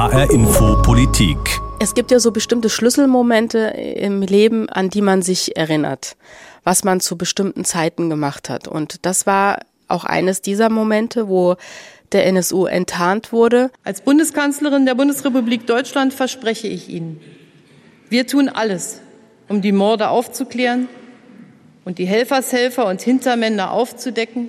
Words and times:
HR 0.00 0.30
Info 0.30 0.80
Politik. 0.80 1.36
Es 1.78 1.92
gibt 1.92 2.10
ja 2.10 2.20
so 2.20 2.30
bestimmte 2.30 2.70
Schlüsselmomente 2.70 3.58
im 3.58 4.22
Leben, 4.22 4.66
an 4.70 4.88
die 4.88 5.02
man 5.02 5.20
sich 5.20 5.58
erinnert, 5.58 6.16
was 6.64 6.84
man 6.84 7.00
zu 7.00 7.18
bestimmten 7.18 7.66
Zeiten 7.66 8.08
gemacht 8.08 8.48
hat. 8.48 8.66
Und 8.66 9.04
das 9.04 9.26
war 9.26 9.58
auch 9.88 10.04
eines 10.04 10.40
dieser 10.40 10.70
Momente, 10.70 11.28
wo 11.28 11.56
der 12.12 12.24
NSU 12.28 12.64
enttarnt 12.64 13.30
wurde. 13.30 13.70
Als 13.84 14.00
Bundeskanzlerin 14.00 14.86
der 14.86 14.94
Bundesrepublik 14.94 15.66
Deutschland 15.66 16.14
verspreche 16.14 16.66
ich 16.66 16.88
Ihnen, 16.88 17.20
wir 18.08 18.26
tun 18.26 18.48
alles, 18.48 19.02
um 19.50 19.60
die 19.60 19.72
Morde 19.72 20.08
aufzuklären 20.08 20.88
und 21.84 21.98
die 21.98 22.06
Helfershelfer 22.06 22.86
und 22.86 23.02
Hintermänner 23.02 23.70
aufzudecken 23.70 24.48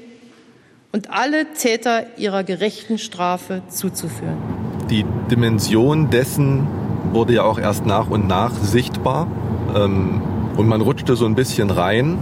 und 0.94 1.12
alle 1.12 1.52
Täter 1.56 2.06
ihrer 2.18 2.46
gerechten 2.46 2.98
Strafe 2.98 3.64
zuzuführen. 3.68 4.61
Die 4.92 5.06
Dimension 5.32 6.10
dessen 6.10 6.68
wurde 7.14 7.36
ja 7.36 7.44
auch 7.44 7.58
erst 7.58 7.86
nach 7.86 8.10
und 8.10 8.28
nach 8.28 8.54
sichtbar 8.54 9.26
ähm, 9.74 10.22
und 10.58 10.68
man 10.68 10.82
rutschte 10.82 11.16
so 11.16 11.26
ein 11.26 11.34
bisschen 11.34 11.70
rein. 11.70 12.18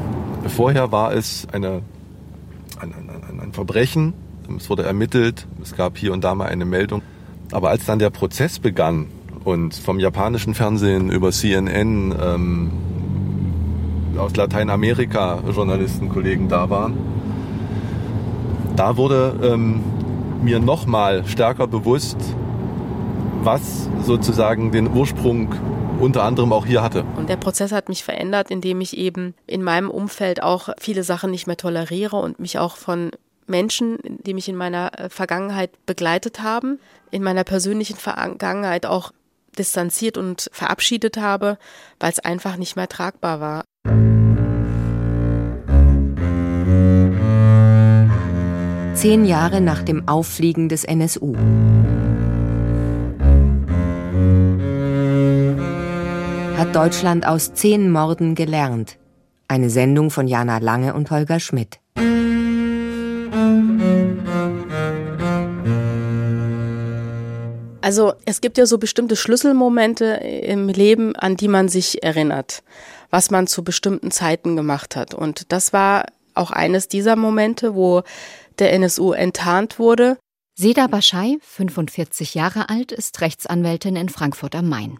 Vorher 0.47 0.91
war 0.91 1.11
es 1.11 1.47
eine, 1.51 1.81
ein, 2.79 2.93
ein, 2.93 3.39
ein 3.39 3.53
Verbrechen, 3.53 4.13
es 4.55 4.69
wurde 4.69 4.83
ermittelt, 4.83 5.47
es 5.63 5.75
gab 5.75 5.97
hier 5.97 6.13
und 6.13 6.23
da 6.23 6.35
mal 6.35 6.45
eine 6.45 6.65
Meldung. 6.65 7.01
Aber 7.51 7.69
als 7.71 7.85
dann 7.85 7.97
der 7.97 8.11
Prozess 8.11 8.59
begann 8.59 9.07
und 9.43 9.73
vom 9.73 9.99
japanischen 9.99 10.53
Fernsehen 10.53 11.09
über 11.09 11.31
CNN 11.31 12.13
ähm, 12.21 12.71
aus 14.15 14.35
Lateinamerika 14.35 15.39
Journalistenkollegen 15.51 16.49
da 16.49 16.69
waren, 16.69 16.93
da 18.75 18.95
wurde 18.95 19.39
ähm, 19.41 19.81
mir 20.43 20.59
nochmal 20.59 21.25
stärker 21.25 21.65
bewusst, 21.65 22.17
was 23.43 23.89
sozusagen 24.03 24.71
den 24.71 24.87
Ursprung 24.87 25.53
unter 25.99 26.23
anderem 26.23 26.53
auch 26.53 26.65
hier 26.65 26.81
hatte. 26.81 27.03
Und 27.17 27.29
der 27.29 27.37
Prozess 27.37 27.71
hat 27.71 27.89
mich 27.89 28.03
verändert, 28.03 28.51
indem 28.51 28.81
ich 28.81 28.97
eben 28.97 29.33
in 29.47 29.63
meinem 29.63 29.89
Umfeld 29.89 30.41
auch 30.41 30.69
viele 30.79 31.03
Sachen 31.03 31.31
nicht 31.31 31.47
mehr 31.47 31.57
toleriere 31.57 32.17
und 32.17 32.39
mich 32.39 32.57
auch 32.57 32.77
von 32.77 33.11
Menschen, 33.47 33.97
die 34.03 34.33
mich 34.33 34.47
in 34.47 34.55
meiner 34.55 34.97
äh, 34.97 35.09
Vergangenheit 35.09 35.71
begleitet 35.85 36.41
haben, 36.41 36.79
in 37.11 37.23
meiner 37.23 37.43
persönlichen 37.43 37.97
Vergangenheit 37.97 38.85
auch 38.85 39.11
distanziert 39.57 40.17
und 40.17 40.49
verabschiedet 40.53 41.17
habe, 41.17 41.57
weil 41.99 42.11
es 42.11 42.19
einfach 42.19 42.55
nicht 42.55 42.75
mehr 42.75 42.87
tragbar 42.87 43.41
war. 43.41 43.63
Zehn 48.93 49.25
Jahre 49.25 49.61
nach 49.61 49.81
dem 49.81 50.07
Auffliegen 50.07 50.69
des 50.69 50.83
NSU. 50.83 51.35
Hat 56.59 56.75
Deutschland 56.75 57.25
aus 57.25 57.53
zehn 57.53 57.89
Morden 57.89 58.35
gelernt? 58.35 58.97
Eine 59.47 59.69
Sendung 59.69 60.11
von 60.11 60.27
Jana 60.27 60.57
Lange 60.57 60.93
und 60.93 61.09
Holger 61.09 61.39
Schmidt. 61.39 61.79
Also 67.79 68.11
es 68.25 68.41
gibt 68.41 68.57
ja 68.57 68.65
so 68.65 68.77
bestimmte 68.77 69.15
Schlüsselmomente 69.15 70.05
im 70.15 70.67
Leben, 70.67 71.15
an 71.15 71.37
die 71.37 71.47
man 71.47 71.69
sich 71.69 72.03
erinnert, 72.03 72.61
was 73.09 73.31
man 73.31 73.47
zu 73.47 73.63
bestimmten 73.63 74.11
Zeiten 74.11 74.57
gemacht 74.57 74.97
hat. 74.97 75.13
Und 75.13 75.53
das 75.53 75.71
war 75.71 76.07
auch 76.33 76.51
eines 76.51 76.89
dieser 76.89 77.15
Momente, 77.15 77.73
wo 77.73 78.01
der 78.59 78.73
NSU 78.73 79.13
enttarnt 79.13 79.79
wurde. 79.79 80.17
Seda 80.55 80.87
Baschei, 80.87 81.37
45 81.39 82.35
Jahre 82.35 82.67
alt, 82.67 82.91
ist 82.91 83.21
Rechtsanwältin 83.21 83.95
in 83.95 84.09
Frankfurt 84.09 84.55
am 84.55 84.67
Main. 84.67 84.99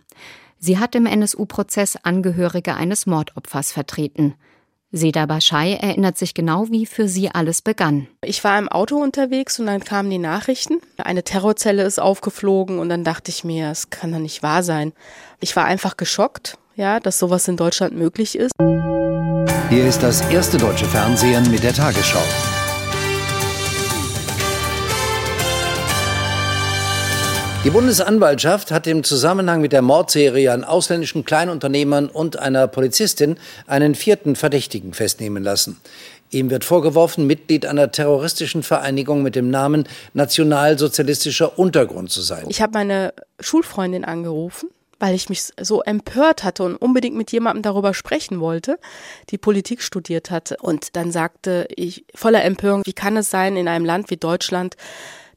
Sie 0.60 0.78
hat 0.78 0.94
im 0.94 1.06
NSU-Prozess 1.06 1.98
Angehörige 2.04 2.76
eines 2.76 3.06
Mordopfers 3.06 3.72
vertreten. 3.72 4.36
Seda 4.92 5.26
Baschei 5.26 5.74
erinnert 5.74 6.18
sich 6.18 6.34
genau, 6.34 6.68
wie 6.70 6.86
für 6.86 7.08
sie 7.08 7.30
alles 7.30 7.62
begann. 7.62 8.08
Ich 8.24 8.44
war 8.44 8.58
im 8.58 8.68
Auto 8.68 8.98
unterwegs 8.98 9.60
und 9.60 9.68
dann 9.68 9.84
kamen 9.84 10.10
die 10.10 10.18
Nachrichten. 10.18 10.82
Eine 10.98 11.24
Terrorzelle 11.24 11.84
ist 11.84 12.00
aufgeflogen 12.00 12.80
und 12.80 12.90
dann 12.90 13.04
dachte 13.04 13.30
ich 13.30 13.44
mir, 13.44 13.70
es 13.70 13.90
kann 13.90 14.12
doch 14.12 14.20
nicht 14.20 14.44
wahr 14.44 14.64
sein. 14.64 14.94
Ich 15.40 15.56
war 15.56 15.66
einfach 15.66 15.96
geschockt, 15.96 16.58
ja, 16.76 17.00
dass 17.00 17.20
sowas 17.20 17.48
in 17.48 17.56
Deutschland 17.56 17.96
möglich 17.96 18.36
ist. 18.36 18.52
Hier 19.70 19.86
ist 19.86 20.02
das 20.02 20.22
erste 20.32 20.58
deutsche 20.58 20.86
Fernsehen 20.86 21.50
mit 21.52 21.64
der 21.64 21.74
Tagesschau. 21.74 22.24
Die 27.70 27.74
Bundesanwaltschaft 27.74 28.72
hat 28.72 28.88
im 28.88 29.04
Zusammenhang 29.04 29.62
mit 29.62 29.74
der 29.74 29.84
Mordserie 29.84 30.52
an 30.52 30.64
ausländischen 30.64 31.24
Kleinunternehmern 31.24 32.08
und 32.08 32.40
einer 32.40 32.68
Polizistin 32.68 33.38
einen 33.68 33.94
vierten 33.94 34.36
Verdächtigen 34.36 34.96
festnehmen 34.96 35.44
lassen. 35.44 35.80
Ihm 36.32 36.50
wird 36.50 36.66
vorgeworfen, 36.66 37.28
Mitglied 37.28 37.68
einer 37.68 37.92
terroristischen 37.92 38.64
Vereinigung 38.64 39.22
mit 39.22 39.36
dem 39.36 39.52
Namen 39.52 39.88
Nationalsozialistischer 40.16 41.60
Untergrund 41.60 42.10
zu 42.10 42.24
sein. 42.24 42.46
Ich 42.50 42.64
habe 42.64 42.74
meine 42.74 43.14
Schulfreundin 43.40 44.04
angerufen 44.04 44.70
weil 45.02 45.16
ich 45.16 45.30
mich 45.30 45.44
so 45.62 45.82
empört 45.82 46.44
hatte 46.44 46.62
und 46.64 46.76
unbedingt 46.76 47.16
mit 47.16 47.32
jemandem 47.32 47.62
darüber 47.62 47.94
sprechen 47.94 48.42
wollte, 48.42 48.78
die 49.30 49.38
Politik 49.38 49.82
studiert 49.82 50.30
hatte. 50.30 50.58
Und 50.60 50.98
dann 50.98 51.14
sagte 51.14 51.70
ich 51.74 52.04
voller 52.14 52.44
Empörung, 52.44 52.82
wie 52.84 52.92
kann 52.92 53.16
es 53.16 53.30
sein 53.30 53.56
in 53.56 53.70
einem 53.70 53.86
Land 53.86 54.10
wie 54.10 54.18
Deutschland, 54.18 54.76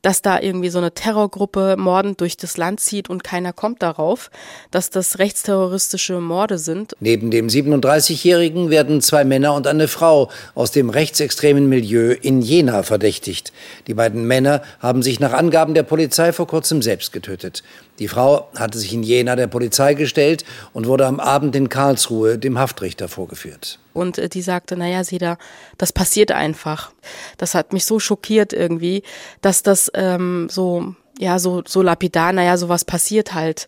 dass 0.03 0.21
da 0.21 0.41
irgendwie 0.41 0.69
so 0.69 0.79
eine 0.79 0.93
Terrorgruppe 0.93 1.77
mordend 1.79 2.21
durch 2.21 2.37
das 2.37 2.57
Land 2.57 2.81
zieht 2.81 3.09
und 3.09 3.25
keiner 3.25 3.53
kommt 3.53 3.83
darauf, 3.83 4.31
dass 4.71 4.91
das 4.91 5.19
rechtsterroristische 5.19 6.21
Morde 6.21 6.59
sind. 6.59 6.95
Neben 7.01 7.31
dem 7.31 7.47
37-Jährigen 7.47 8.71
werden 8.71 9.01
zwei 9.01 9.25
Männer 9.25 9.55
und 9.55 9.67
eine 9.67 9.89
Frau 9.89 10.31
aus 10.55 10.73
dem 10.73 10.91
rechtsextremen 10.91 11.69
Milieu 11.69 12.13
in 12.21 12.43
Jena 12.43 12.83
verdächtigt. 12.83 13.53
Die 13.87 13.95
beiden 13.95 14.27
Männer 14.27 14.63
haben 14.81 15.03
sich 15.03 15.21
nach 15.21 15.33
Angaben 15.33 15.75
der 15.75 15.85
Polizei 15.85 16.33
vor 16.33 16.47
kurzem 16.47 16.83
selbst 16.83 17.13
getötet. 17.13 17.63
Die 17.99 18.09
Frau 18.09 18.49
hatte 18.57 18.79
sich 18.79 18.93
in 18.93 19.03
Jena 19.03 19.37
der 19.37 19.47
Polizei 19.47 19.95
gestellt 19.95 20.45
und 20.73 20.87
wurde 20.87 21.07
am 21.07 21.21
Abend 21.21 21.55
in 21.55 21.69
Karlsruhe 21.69 22.39
dem 22.39 22.59
Haftrichter 22.59 23.07
vorgeführt. 23.07 23.79
Und 23.93 24.19
äh, 24.19 24.29
die 24.29 24.43
sagte, 24.43 24.77
naja, 24.77 25.05
Seda, 25.05 25.39
das 25.79 25.93
passiert 25.93 26.33
einfach. 26.33 26.93
Das 27.39 27.55
hat 27.55 27.73
mich 27.73 27.85
so 27.85 27.99
schockiert 27.99 28.53
irgendwie, 28.53 29.03
dass 29.41 29.63
das 29.63 29.91
ähm, 29.95 30.49
so, 30.51 30.95
ja, 31.19 31.39
so, 31.39 31.63
so 31.67 31.83
lapidar, 31.83 32.33
naja, 32.33 32.57
sowas 32.57 32.85
passiert 32.85 33.35
halt. 33.35 33.67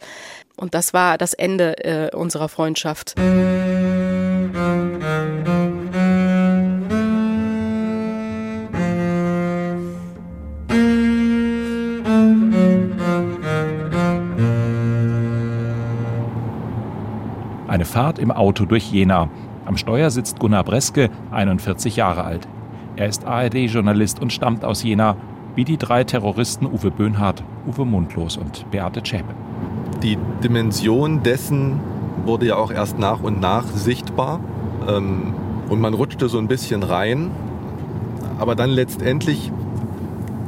Und 0.57 0.75
das 0.75 0.95
war 0.95 1.19
das 1.19 1.35
Ende 1.35 1.85
äh, 1.85 2.15
unserer 2.15 2.49
Freundschaft. 2.49 3.15
Eine 17.67 17.85
Fahrt 17.85 18.21
im 18.21 18.31
Auto 18.31 18.67
durch 18.67 18.93
Jena. 18.93 19.29
Am 19.67 19.77
Steuer 19.77 20.11
sitzt 20.11 20.39
Gunnar 20.41 20.65
Breske, 20.65 21.11
41 21.31 21.97
Jahre 21.97 22.25
alt. 22.25 22.47
Er 22.97 23.09
ist 23.09 23.27
ARD-Journalist 23.27 24.21
und 24.21 24.33
stammt 24.33 24.65
aus 24.65 24.83
Jena, 24.83 25.17
wie 25.55 25.65
die 25.65 25.79
drei 25.79 26.05
Terroristen 26.05 26.67
Uwe 26.67 26.91
Böhnhardt, 26.91 27.43
Uwe 27.67 27.85
Mundlos 27.85 28.37
und 28.37 28.71
Beate 28.71 29.03
Zschäpe. 29.03 29.35
Die 30.03 30.19
Dimension 30.43 31.23
dessen 31.23 31.81
wurde 32.25 32.47
ja 32.47 32.57
auch 32.57 32.71
erst 32.71 32.99
nach 32.99 33.23
und 33.23 33.41
nach 33.41 33.67
sichtbar. 33.67 34.41
Ähm, 34.89 35.35
und 35.69 35.81
man 35.81 35.95
rutschte 35.95 36.29
so 36.29 36.39
ein 36.39 36.49
bisschen 36.49 36.83
rein. 36.83 37.31
Aber 38.39 38.55
dann 38.55 38.71
letztendlich 38.71 39.51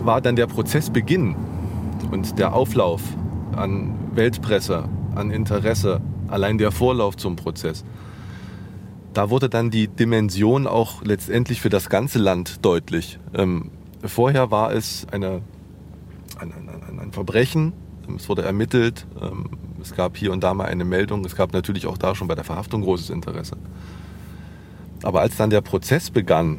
war 0.02 0.20
dann 0.20 0.36
der 0.36 0.46
Prozessbeginn 0.46 1.34
und 2.10 2.38
der 2.38 2.54
Auflauf 2.54 3.02
an 3.56 3.94
Weltpresse, 4.14 4.84
an 5.14 5.30
Interesse, 5.30 6.00
allein 6.28 6.58
der 6.58 6.70
Vorlauf 6.70 7.16
zum 7.16 7.36
Prozess. 7.36 7.84
Da 9.16 9.30
wurde 9.30 9.48
dann 9.48 9.70
die 9.70 9.88
Dimension 9.88 10.66
auch 10.66 11.02
letztendlich 11.02 11.62
für 11.62 11.70
das 11.70 11.88
ganze 11.88 12.18
Land 12.18 12.62
deutlich. 12.66 13.18
Ähm, 13.32 13.70
vorher 14.04 14.50
war 14.50 14.74
es 14.74 15.06
eine, 15.10 15.40
ein, 16.38 16.52
ein, 16.52 16.98
ein, 17.00 17.12
Verbrechen, 17.12 17.72
es 18.14 18.28
wurde 18.28 18.42
ermittelt, 18.42 19.06
ähm, 19.18 19.46
es 19.80 19.94
gab 19.94 20.18
hier 20.18 20.32
und 20.32 20.44
da 20.44 20.52
mal 20.52 20.66
eine 20.66 20.84
Meldung, 20.84 21.24
es 21.24 21.34
gab 21.34 21.54
natürlich 21.54 21.86
auch 21.86 21.96
da 21.96 22.14
schon 22.14 22.28
bei 22.28 22.34
der 22.34 22.44
Verhaftung 22.44 22.82
großes 22.82 23.08
Interesse. 23.08 23.56
Aber 25.02 25.22
als 25.22 25.38
dann 25.38 25.48
der 25.48 25.62
Prozess 25.62 26.10
begann 26.10 26.58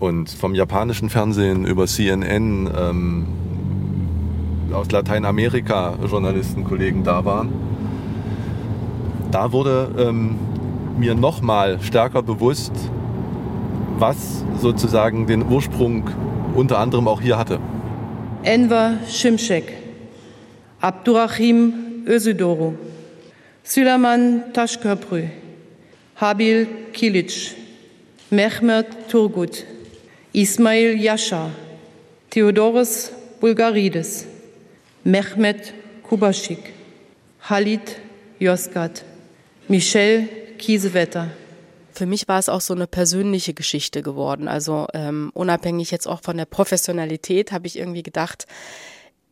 und 0.00 0.28
vom 0.28 0.56
japanischen 0.56 1.08
Fernsehen 1.08 1.64
über 1.64 1.86
CNN 1.86 2.68
ähm, 2.76 3.26
aus 4.72 4.90
Lateinamerika 4.90 5.96
Journalistenkollegen 6.04 7.04
da 7.04 7.24
waren, 7.24 7.52
da 9.30 9.52
wurde 9.52 9.94
ähm, 9.96 10.36
mir 10.98 11.14
nochmal 11.14 11.78
stärker 11.82 12.22
bewusst, 12.22 12.72
was 13.98 14.44
sozusagen 14.60 15.26
den 15.26 15.42
Ursprung 15.42 16.10
unter 16.54 16.78
anderem 16.78 17.08
auch 17.08 17.20
hier 17.20 17.38
hatte. 17.38 17.58
Enver 18.42 18.98
Şimşek, 19.08 19.72
Abdurrahim 20.80 21.72
Özidoro, 22.06 22.74
Süleyman 23.64 24.52
Taşköprü, 24.52 25.28
Habil 26.16 26.66
Kilic, 26.92 27.54
Mehmet 28.30 28.86
Turgut, 29.08 29.64
Ismail 30.32 31.00
Yasha, 31.00 31.50
Theodoros 32.30 33.10
Bulgaridis, 33.40 34.26
Mehmet 35.04 35.74
Kubaschik, 36.02 36.72
Halit 37.40 38.00
Yozgat, 38.40 39.04
Michel 39.68 40.41
Kiesewetter. 40.62 41.28
Für 41.92 42.06
mich 42.06 42.28
war 42.28 42.38
es 42.38 42.48
auch 42.48 42.60
so 42.60 42.72
eine 42.72 42.86
persönliche 42.86 43.52
Geschichte 43.52 44.00
geworden. 44.00 44.46
Also 44.46 44.86
ähm, 44.94 45.32
unabhängig 45.34 45.90
jetzt 45.90 46.06
auch 46.06 46.22
von 46.22 46.36
der 46.36 46.44
Professionalität 46.44 47.50
habe 47.50 47.66
ich 47.66 47.76
irgendwie 47.76 48.04
gedacht, 48.04 48.46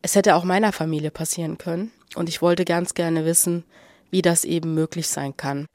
es 0.01 0.15
hätte 0.15 0.35
auch 0.35 0.43
meiner 0.43 0.73
Familie 0.73 1.09
passieren 1.09 1.57
können. 1.57 1.91
Und 2.15 2.27
ich 2.27 2.41
wollte 2.41 2.65
ganz 2.65 2.95
gerne 2.95 3.23
wissen, 3.23 3.63
wie 4.09 4.21
das 4.21 4.43
eben 4.43 4.73
möglich 4.73 5.07
sein 5.07 5.37
kann. 5.37 5.67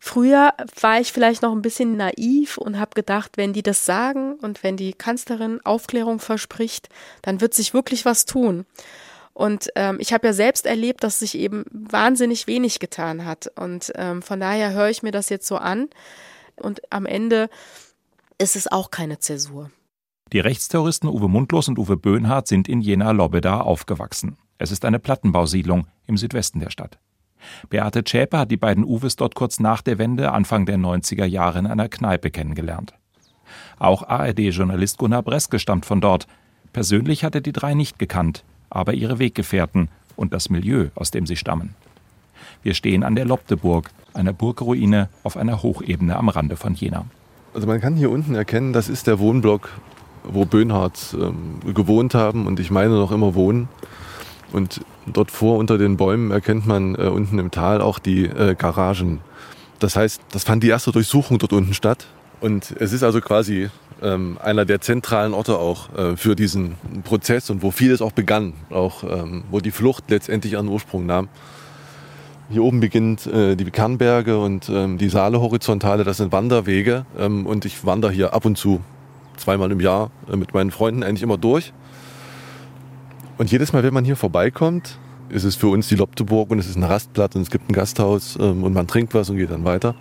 Früher 0.00 0.52
war 0.80 1.00
ich 1.00 1.12
vielleicht 1.12 1.42
noch 1.42 1.52
ein 1.52 1.62
bisschen 1.62 1.96
naiv 1.96 2.58
und 2.58 2.78
habe 2.80 2.94
gedacht, 2.94 3.36
wenn 3.36 3.52
die 3.52 3.62
das 3.62 3.84
sagen 3.84 4.34
und 4.42 4.64
wenn 4.64 4.76
die 4.76 4.92
Kanzlerin 4.92 5.60
Aufklärung 5.62 6.18
verspricht, 6.18 6.88
dann 7.22 7.40
wird 7.40 7.54
sich 7.54 7.74
wirklich 7.74 8.04
was 8.04 8.26
tun. 8.26 8.66
Und 9.34 9.68
ähm, 9.74 9.98
ich 10.00 10.12
habe 10.12 10.28
ja 10.28 10.32
selbst 10.32 10.64
erlebt, 10.64 11.02
dass 11.02 11.18
sich 11.18 11.36
eben 11.36 11.64
wahnsinnig 11.70 12.46
wenig 12.46 12.78
getan 12.78 13.24
hat. 13.24 13.50
Und 13.56 13.92
ähm, 13.96 14.22
von 14.22 14.38
daher 14.38 14.72
höre 14.72 14.88
ich 14.88 15.02
mir 15.02 15.10
das 15.10 15.28
jetzt 15.28 15.48
so 15.48 15.56
an. 15.56 15.88
Und 16.56 16.80
am 16.90 17.04
Ende 17.04 17.50
ist 18.38 18.54
es 18.54 18.70
auch 18.70 18.92
keine 18.92 19.18
Zäsur. 19.18 19.70
Die 20.32 20.38
Rechtsterroristen 20.38 21.08
Uwe 21.08 21.28
Mundlos 21.28 21.68
und 21.68 21.78
Uwe 21.80 21.96
Böhnhardt 21.96 22.46
sind 22.46 22.68
in 22.68 22.80
Jena-Lobeda 22.80 23.60
aufgewachsen. 23.60 24.36
Es 24.56 24.70
ist 24.70 24.84
eine 24.84 25.00
Plattenbausiedlung 25.00 25.88
im 26.06 26.16
Südwesten 26.16 26.60
der 26.60 26.70
Stadt. 26.70 26.98
Beate 27.68 28.04
Zschäpe 28.04 28.38
hat 28.38 28.52
die 28.52 28.56
beiden 28.56 28.84
Uwes 28.84 29.16
dort 29.16 29.34
kurz 29.34 29.58
nach 29.58 29.82
der 29.82 29.98
Wende, 29.98 30.30
Anfang 30.30 30.64
der 30.64 30.78
90er 30.78 31.26
Jahre, 31.26 31.58
in 31.58 31.66
einer 31.66 31.88
Kneipe 31.88 32.30
kennengelernt. 32.30 32.94
Auch 33.78 34.04
ARD-Journalist 34.04 34.98
Gunnar 34.98 35.22
Breske 35.22 35.58
stammt 35.58 35.84
von 35.84 36.00
dort. 36.00 36.26
Persönlich 36.72 37.24
hat 37.24 37.34
er 37.34 37.40
die 37.40 37.52
drei 37.52 37.74
nicht 37.74 37.98
gekannt 37.98 38.44
aber 38.74 38.92
ihre 38.92 39.18
Weggefährten 39.18 39.88
und 40.16 40.34
das 40.34 40.50
Milieu, 40.50 40.88
aus 40.94 41.10
dem 41.10 41.26
sie 41.26 41.36
stammen. 41.36 41.74
Wir 42.62 42.74
stehen 42.74 43.02
an 43.02 43.14
der 43.14 43.24
Lobdeburg, 43.24 43.90
einer 44.12 44.32
Burgruine 44.32 45.08
auf 45.22 45.36
einer 45.36 45.62
Hochebene 45.62 46.16
am 46.16 46.28
Rande 46.28 46.56
von 46.56 46.74
Jena. 46.74 47.06
Also 47.54 47.66
man 47.66 47.80
kann 47.80 47.94
hier 47.94 48.10
unten 48.10 48.34
erkennen, 48.34 48.72
das 48.72 48.88
ist 48.88 49.06
der 49.06 49.18
Wohnblock, 49.18 49.70
wo 50.24 50.44
Böhnhardt 50.44 51.16
ähm, 51.18 51.74
gewohnt 51.74 52.14
haben 52.14 52.46
und 52.46 52.58
ich 52.60 52.70
meine 52.70 52.94
noch 52.94 53.12
immer 53.12 53.34
wohnen. 53.34 53.68
Und 54.52 54.80
dort 55.06 55.30
vor 55.30 55.58
unter 55.58 55.78
den 55.78 55.96
Bäumen 55.96 56.30
erkennt 56.30 56.66
man 56.66 56.94
äh, 56.94 57.08
unten 57.08 57.38
im 57.38 57.50
Tal 57.50 57.80
auch 57.80 57.98
die 57.98 58.26
äh, 58.26 58.54
Garagen. 58.54 59.20
Das 59.78 59.96
heißt, 59.96 60.22
das 60.32 60.44
fand 60.44 60.62
die 60.62 60.68
erste 60.68 60.92
Durchsuchung 60.92 61.38
dort 61.38 61.52
unten 61.52 61.74
statt. 61.74 62.06
Und 62.40 62.74
es 62.78 62.92
ist 62.92 63.02
also 63.02 63.20
quasi 63.20 63.68
ähm, 64.02 64.38
einer 64.42 64.64
der 64.64 64.80
zentralen 64.80 65.34
Orte 65.34 65.58
auch 65.58 65.94
äh, 65.96 66.16
für 66.16 66.36
diesen 66.36 66.76
Prozess 67.04 67.50
und 67.50 67.62
wo 67.62 67.70
vieles 67.70 68.02
auch 68.02 68.12
begann, 68.12 68.54
auch 68.70 69.04
ähm, 69.04 69.44
wo 69.50 69.60
die 69.60 69.70
Flucht 69.70 70.10
letztendlich 70.10 70.54
ihren 70.54 70.68
Ursprung 70.68 71.06
nahm. 71.06 71.28
Hier 72.50 72.62
oben 72.62 72.80
beginnt 72.80 73.26
äh, 73.26 73.56
die 73.56 73.64
Kernberge 73.70 74.38
und 74.38 74.68
ähm, 74.68 74.98
die 74.98 75.08
Saale 75.08 75.40
Horizontale, 75.40 76.04
das 76.04 76.18
sind 76.18 76.30
Wanderwege 76.30 77.06
ähm, 77.18 77.46
und 77.46 77.64
ich 77.64 77.86
wandere 77.86 78.12
hier 78.12 78.34
ab 78.34 78.44
und 78.44 78.58
zu 78.58 78.80
zweimal 79.36 79.70
im 79.72 79.80
Jahr 79.80 80.10
äh, 80.30 80.36
mit 80.36 80.54
meinen 80.54 80.70
Freunden 80.70 81.02
eigentlich 81.02 81.22
immer 81.22 81.38
durch. 81.38 81.72
Und 83.38 83.50
jedes 83.50 83.72
Mal, 83.72 83.82
wenn 83.82 83.94
man 83.94 84.04
hier 84.04 84.16
vorbeikommt, 84.16 84.98
ist 85.28 85.44
es 85.44 85.56
für 85.56 85.68
uns 85.68 85.88
die 85.88 85.96
Lobteburg 85.96 86.50
und 86.50 86.58
es 86.58 86.68
ist 86.68 86.76
ein 86.76 86.84
Rastplatz 86.84 87.34
und 87.34 87.42
es 87.42 87.50
gibt 87.50 87.68
ein 87.68 87.72
Gasthaus 87.72 88.36
ähm, 88.40 88.62
und 88.62 88.72
man 88.72 88.86
trinkt 88.86 89.14
was 89.14 89.30
und 89.30 89.36
geht 89.36 89.50
dann 89.50 89.64
weiter. 89.64 89.94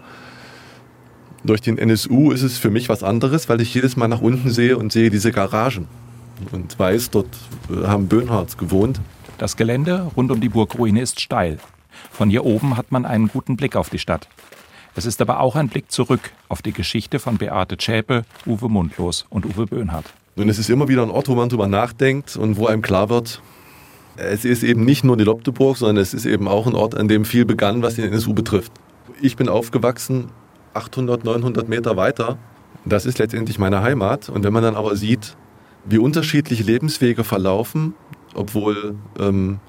Durch 1.45 1.59
den 1.59 1.77
NSU 1.77 2.31
ist 2.31 2.41
es 2.41 2.57
für 2.57 2.69
mich 2.69 2.87
was 2.87 3.03
anderes, 3.03 3.49
weil 3.49 3.59
ich 3.59 3.73
jedes 3.73 3.97
Mal 3.97 4.07
nach 4.07 4.21
unten 4.21 4.49
sehe 4.49 4.77
und 4.77 4.93
sehe 4.93 5.09
diese 5.09 5.33
Garagen 5.33 5.87
und 6.53 6.79
weiß, 6.79 7.09
dort 7.09 7.27
äh, 7.69 7.85
haben 7.85 8.07
Böhnhards 8.07 8.57
gewohnt. 8.57 9.01
Das 9.37 9.57
Gelände 9.57 10.09
rund 10.15 10.31
um 10.31 10.39
die 10.39 10.47
Burgruine 10.47 11.01
ist 11.01 11.19
steil. 11.19 11.57
Von 12.11 12.29
hier 12.29 12.45
oben 12.45 12.77
hat 12.77 12.91
man 12.93 13.05
einen 13.05 13.27
guten 13.27 13.57
Blick 13.57 13.75
auf 13.75 13.89
die 13.89 13.99
Stadt. 13.99 14.29
Es 14.95 15.05
ist 15.05 15.21
aber 15.21 15.41
auch 15.41 15.57
ein 15.57 15.67
Blick 15.67 15.91
zurück 15.91 16.31
auf 16.47 16.61
die 16.61 16.71
Geschichte 16.71 17.19
von 17.19 17.37
Beate 17.37 17.77
Zschäpe, 17.77 18.23
Uwe 18.45 18.69
Mundlos 18.69 19.25
und 19.29 19.45
Uwe 19.45 19.65
Böhnhardt. 19.65 20.13
Und 20.37 20.47
es 20.47 20.59
ist 20.59 20.69
immer 20.69 20.87
wieder 20.87 21.03
ein 21.03 21.09
Ort, 21.09 21.27
wo 21.27 21.35
man 21.35 21.49
drüber 21.49 21.67
nachdenkt 21.67 22.37
und 22.37 22.57
wo 22.57 22.67
einem 22.67 22.81
klar 22.81 23.09
wird, 23.09 23.41
es 24.15 24.45
ist 24.45 24.63
eben 24.63 24.85
nicht 24.85 25.03
nur 25.03 25.17
die 25.17 25.23
Lobdeburg, 25.23 25.77
sondern 25.77 25.97
es 25.97 26.13
ist 26.13 26.25
eben 26.25 26.47
auch 26.47 26.67
ein 26.67 26.75
Ort, 26.75 26.95
an 26.95 27.07
dem 27.07 27.25
viel 27.25 27.45
begann, 27.45 27.81
was 27.81 27.95
den 27.95 28.05
NSU 28.05 28.33
betrifft. 28.33 28.71
Ich 29.21 29.35
bin 29.35 29.49
aufgewachsen 29.49 30.29
800, 30.73 31.23
900 31.23 31.69
Meter 31.69 31.97
weiter. 31.97 32.37
Das 32.85 33.05
ist 33.05 33.19
letztendlich 33.19 33.59
meine 33.59 33.81
Heimat. 33.81 34.29
Und 34.29 34.43
wenn 34.43 34.53
man 34.53 34.63
dann 34.63 34.75
aber 34.75 34.95
sieht, 34.95 35.35
wie 35.85 35.97
unterschiedliche 35.97 36.63
Lebenswege 36.63 37.23
verlaufen, 37.23 37.93
obwohl 38.35 38.95
ähm, 39.19 39.59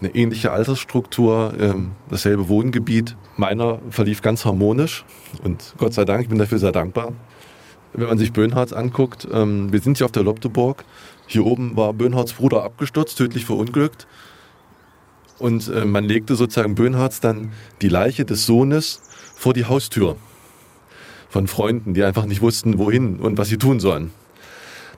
eine 0.00 0.14
ähnliche 0.14 0.50
Altersstruktur, 0.52 1.54
ähm, 1.58 1.92
dasselbe 2.10 2.48
Wohngebiet, 2.48 3.16
meiner 3.36 3.78
verlief 3.90 4.22
ganz 4.22 4.44
harmonisch 4.44 5.04
und 5.42 5.74
Gott 5.78 5.94
sei 5.94 6.04
Dank, 6.04 6.22
ich 6.22 6.28
bin 6.28 6.38
dafür 6.38 6.58
sehr 6.58 6.72
dankbar. 6.72 7.12
Wenn 7.94 8.08
man 8.08 8.18
sich 8.18 8.32
Böhnhardt 8.32 8.72
anguckt, 8.72 9.28
ähm, 9.32 9.72
wir 9.72 9.80
sind 9.80 9.98
hier 9.98 10.06
auf 10.06 10.12
der 10.12 10.22
Lobdeburg. 10.22 10.84
Hier 11.26 11.44
oben 11.44 11.76
war 11.76 11.92
Böhnhardts 11.92 12.32
Bruder 12.32 12.64
abgestürzt, 12.64 13.18
tödlich 13.18 13.44
verunglückt. 13.44 14.06
Und 15.38 15.68
äh, 15.68 15.84
man 15.84 16.04
legte 16.04 16.34
sozusagen 16.34 16.74
Böhnhardts 16.74 17.20
dann 17.20 17.52
die 17.82 17.88
Leiche 17.88 18.24
des 18.24 18.46
Sohnes 18.46 19.02
vor 19.36 19.52
die 19.52 19.66
Haustür 19.66 20.16
von 21.32 21.46
Freunden, 21.46 21.94
die 21.94 22.04
einfach 22.04 22.26
nicht 22.26 22.42
wussten, 22.42 22.78
wohin 22.78 23.16
und 23.16 23.38
was 23.38 23.48
sie 23.48 23.56
tun 23.56 23.80
sollen. 23.80 24.10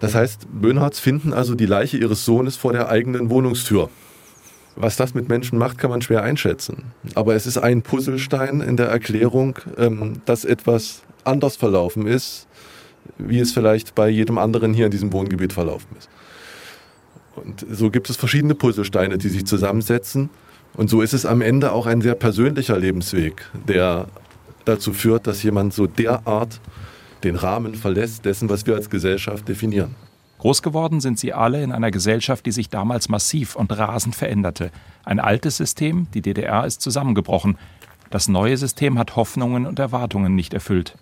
Das 0.01 0.15
heißt, 0.15 0.49
Böhnhards 0.53 0.99
finden 0.99 1.33
also 1.33 1.55
die 1.55 1.67
Leiche 1.67 1.97
ihres 1.97 2.25
Sohnes 2.25 2.57
vor 2.57 2.73
der 2.73 2.89
eigenen 2.89 3.31
Wohnungstür. 3.31 3.89
Was 4.75 4.97
das 4.97 5.15
mit 5.15 5.29
Menschen 5.29 5.57
macht, 5.57 5.79
kann 5.79 5.91
man 5.91 6.03
schwer 6.03 6.25
einschätzen. 6.25 6.87
Aber 7.15 7.37
es 7.37 7.47
ist 7.47 7.59
ein 7.59 7.83
Puzzlestein 7.83 8.61
in 8.61 8.77
der 8.77 8.89
Erklärung, 8.89 9.61
ähm, 9.79 10.15
dass 10.25 10.45
etwas 10.45 11.03
anders 11.23 11.55
verlaufen 11.55 12.09
ist, 12.09 12.49
wie 13.17 13.39
es 13.39 13.53
vielleicht 13.53 13.95
bei 13.95 14.09
jedem 14.09 14.37
anderen 14.37 14.75
hier 14.75 14.87
in 14.87 14.91
diesem 14.91 15.13
Wohngebiet 15.13 15.53
verlaufen 15.53 15.97
ist. 15.97 16.09
Und 17.37 17.65
so 17.71 17.91
gibt 17.91 18.11
es 18.11 18.17
verschiedene 18.17 18.57
Puzzlesteine, 18.57 19.19
die 19.19 19.29
sich 19.29 19.47
zusammensetzen. 19.47 20.31
Und 20.77 20.91
so 20.91 21.01
ist 21.03 21.13
es 21.13 21.25
am 21.25 21.41
Ende 21.41 21.71
auch 21.71 21.87
ein 21.87 22.01
sehr 22.01 22.17
persönlicher 22.17 22.77
Lebensweg, 22.77 23.49
der 23.69 24.09
dazu 24.65 24.93
führt, 24.93 25.27
dass 25.27 25.43
jemand 25.43 25.75
so 25.75 25.87
derart 25.87 26.61
den 27.23 27.37
Rahmen 27.37 27.75
verlässt 27.75 28.25
dessen, 28.25 28.49
was 28.49 28.67
wir 28.67 28.75
als 28.75 28.91
Gesellschaft 28.91 29.49
definieren. 29.49 29.95
Groß 30.39 30.63
geworden 30.63 31.01
sind 31.01 31.19
sie 31.19 31.33
alle 31.33 31.63
in 31.63 31.73
einer 31.73 31.91
Gesellschaft, 31.91 32.45
die 32.45 32.53
sich 32.53 32.69
damals 32.69 33.09
massiv 33.09 33.57
und 33.57 33.77
rasend 33.77 34.15
veränderte. 34.15 34.71
Ein 35.05 35.19
altes 35.19 35.57
System, 35.57 36.07
die 36.13 36.21
DDR, 36.21 36.67
ist 36.67 36.83
zusammengebrochen. 36.83 37.57
Das 38.11 38.29
neue 38.29 38.57
System 38.57 38.99
hat 38.99 39.17
Hoffnungen 39.17 39.65
und 39.65 39.79
Erwartungen 39.79 40.35
nicht 40.35 40.53
erfüllt. 40.53 40.97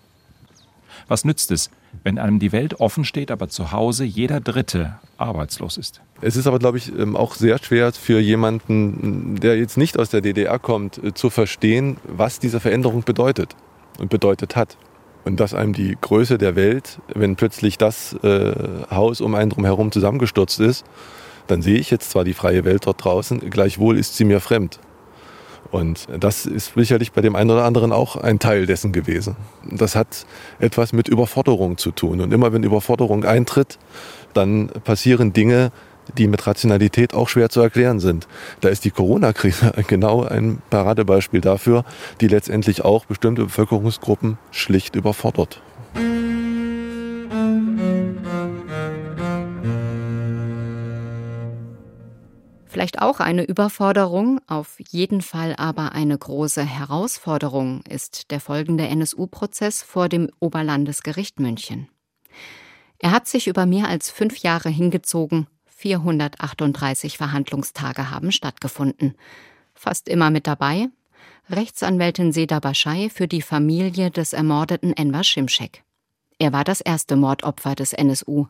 Was 1.07 1.25
nützt 1.25 1.51
es, 1.51 1.69
wenn 2.03 2.17
einem 2.17 2.39
die 2.39 2.51
Welt 2.51 2.79
offen 2.79 3.05
steht, 3.05 3.31
aber 3.31 3.49
zu 3.49 3.71
Hause 3.71 4.03
jeder 4.03 4.39
Dritte 4.39 4.99
arbeitslos 5.17 5.77
ist? 5.77 6.01
Es 6.21 6.35
ist 6.35 6.47
aber, 6.47 6.59
glaube 6.59 6.77
ich, 6.77 6.91
ähm, 6.97 7.15
auch 7.15 7.35
sehr 7.35 7.57
schwer 7.57 7.91
für 7.93 8.19
jemanden, 8.19 9.35
der 9.39 9.57
jetzt 9.57 9.77
nicht 9.77 9.99
aus 9.99 10.09
der 10.09 10.21
DDR 10.21 10.59
kommt, 10.59 11.03
äh, 11.03 11.13
zu 11.13 11.29
verstehen, 11.29 11.97
was 12.03 12.39
diese 12.39 12.59
Veränderung 12.59 13.03
bedeutet 13.03 13.55
und 13.99 14.09
bedeutet 14.09 14.55
hat. 14.55 14.77
Und 15.25 15.39
dass 15.39 15.53
einem 15.53 15.73
die 15.73 15.97
Größe 15.99 16.37
der 16.37 16.55
Welt, 16.55 16.99
wenn 17.13 17.35
plötzlich 17.35 17.77
das 17.77 18.13
äh, 18.23 18.53
Haus 18.91 19.21
um 19.21 19.35
einen 19.35 19.49
drum 19.49 19.63
herum 19.65 19.91
zusammengestürzt 19.91 20.59
ist, 20.59 20.85
dann 21.47 21.61
sehe 21.61 21.77
ich 21.77 21.91
jetzt 21.91 22.11
zwar 22.11 22.23
die 22.23 22.33
freie 22.33 22.65
Welt 22.65 22.85
dort 22.85 23.03
draußen, 23.03 23.39
gleichwohl 23.49 23.97
ist 23.97 24.15
sie 24.15 24.25
mir 24.25 24.39
fremd. 24.39 24.79
Und 25.71 26.07
das 26.19 26.45
ist 26.45 26.73
sicherlich 26.75 27.11
bei 27.11 27.21
dem 27.21 27.35
einen 27.35 27.49
oder 27.49 27.65
anderen 27.65 27.91
auch 27.91 28.15
ein 28.15 28.39
Teil 28.39 28.65
dessen 28.65 28.91
gewesen. 28.91 29.35
Das 29.69 29.95
hat 29.95 30.25
etwas 30.59 30.93
mit 30.93 31.07
Überforderung 31.07 31.77
zu 31.77 31.91
tun. 31.91 32.21
Und 32.21 32.31
immer 32.31 32.53
wenn 32.53 32.63
Überforderung 32.63 33.25
eintritt, 33.25 33.79
dann 34.33 34.67
passieren 34.83 35.33
Dinge, 35.33 35.71
die 36.17 36.27
mit 36.27 36.45
Rationalität 36.45 37.13
auch 37.13 37.29
schwer 37.29 37.49
zu 37.49 37.61
erklären 37.61 37.99
sind. 37.99 38.27
Da 38.61 38.69
ist 38.69 38.85
die 38.85 38.91
Corona-Krise 38.91 39.73
genau 39.87 40.23
ein 40.23 40.61
Paradebeispiel 40.69 41.41
dafür, 41.41 41.85
die 42.21 42.27
letztendlich 42.27 42.83
auch 42.83 43.05
bestimmte 43.05 43.43
Bevölkerungsgruppen 43.43 44.37
schlicht 44.51 44.95
überfordert. 44.95 45.61
Vielleicht 52.73 53.03
auch 53.03 53.19
eine 53.19 53.43
Überforderung, 53.43 54.41
auf 54.47 54.79
jeden 54.79 55.21
Fall 55.21 55.53
aber 55.57 55.91
eine 55.91 56.17
große 56.17 56.63
Herausforderung 56.63 57.83
ist 57.87 58.31
der 58.31 58.39
folgende 58.39 58.87
NSU-Prozess 58.87 59.83
vor 59.83 60.09
dem 60.09 60.31
Oberlandesgericht 60.39 61.39
München. 61.39 61.87
Er 62.97 63.11
hat 63.11 63.27
sich 63.27 63.45
über 63.45 63.67
mehr 63.67 63.89
als 63.89 64.09
fünf 64.09 64.37
Jahre 64.37 64.69
hingezogen, 64.69 65.45
438 65.67 67.15
Verhandlungstage 67.15 68.09
haben 68.09 68.31
stattgefunden. 68.31 69.13
Fast 69.75 70.09
immer 70.09 70.31
mit 70.31 70.47
dabei 70.47 70.87
Rechtsanwältin 71.51 72.31
Seda 72.31 72.59
Baschei 72.59 73.11
für 73.13 73.27
die 73.27 73.43
Familie 73.43 74.09
des 74.09 74.33
ermordeten 74.33 74.93
Enver 74.93 75.23
Schimschek. 75.23 75.83
Er 76.39 76.53
war 76.53 76.63
das 76.63 76.81
erste 76.81 77.17
Mordopfer 77.17 77.75
des 77.75 77.93
NSU. 77.93 78.47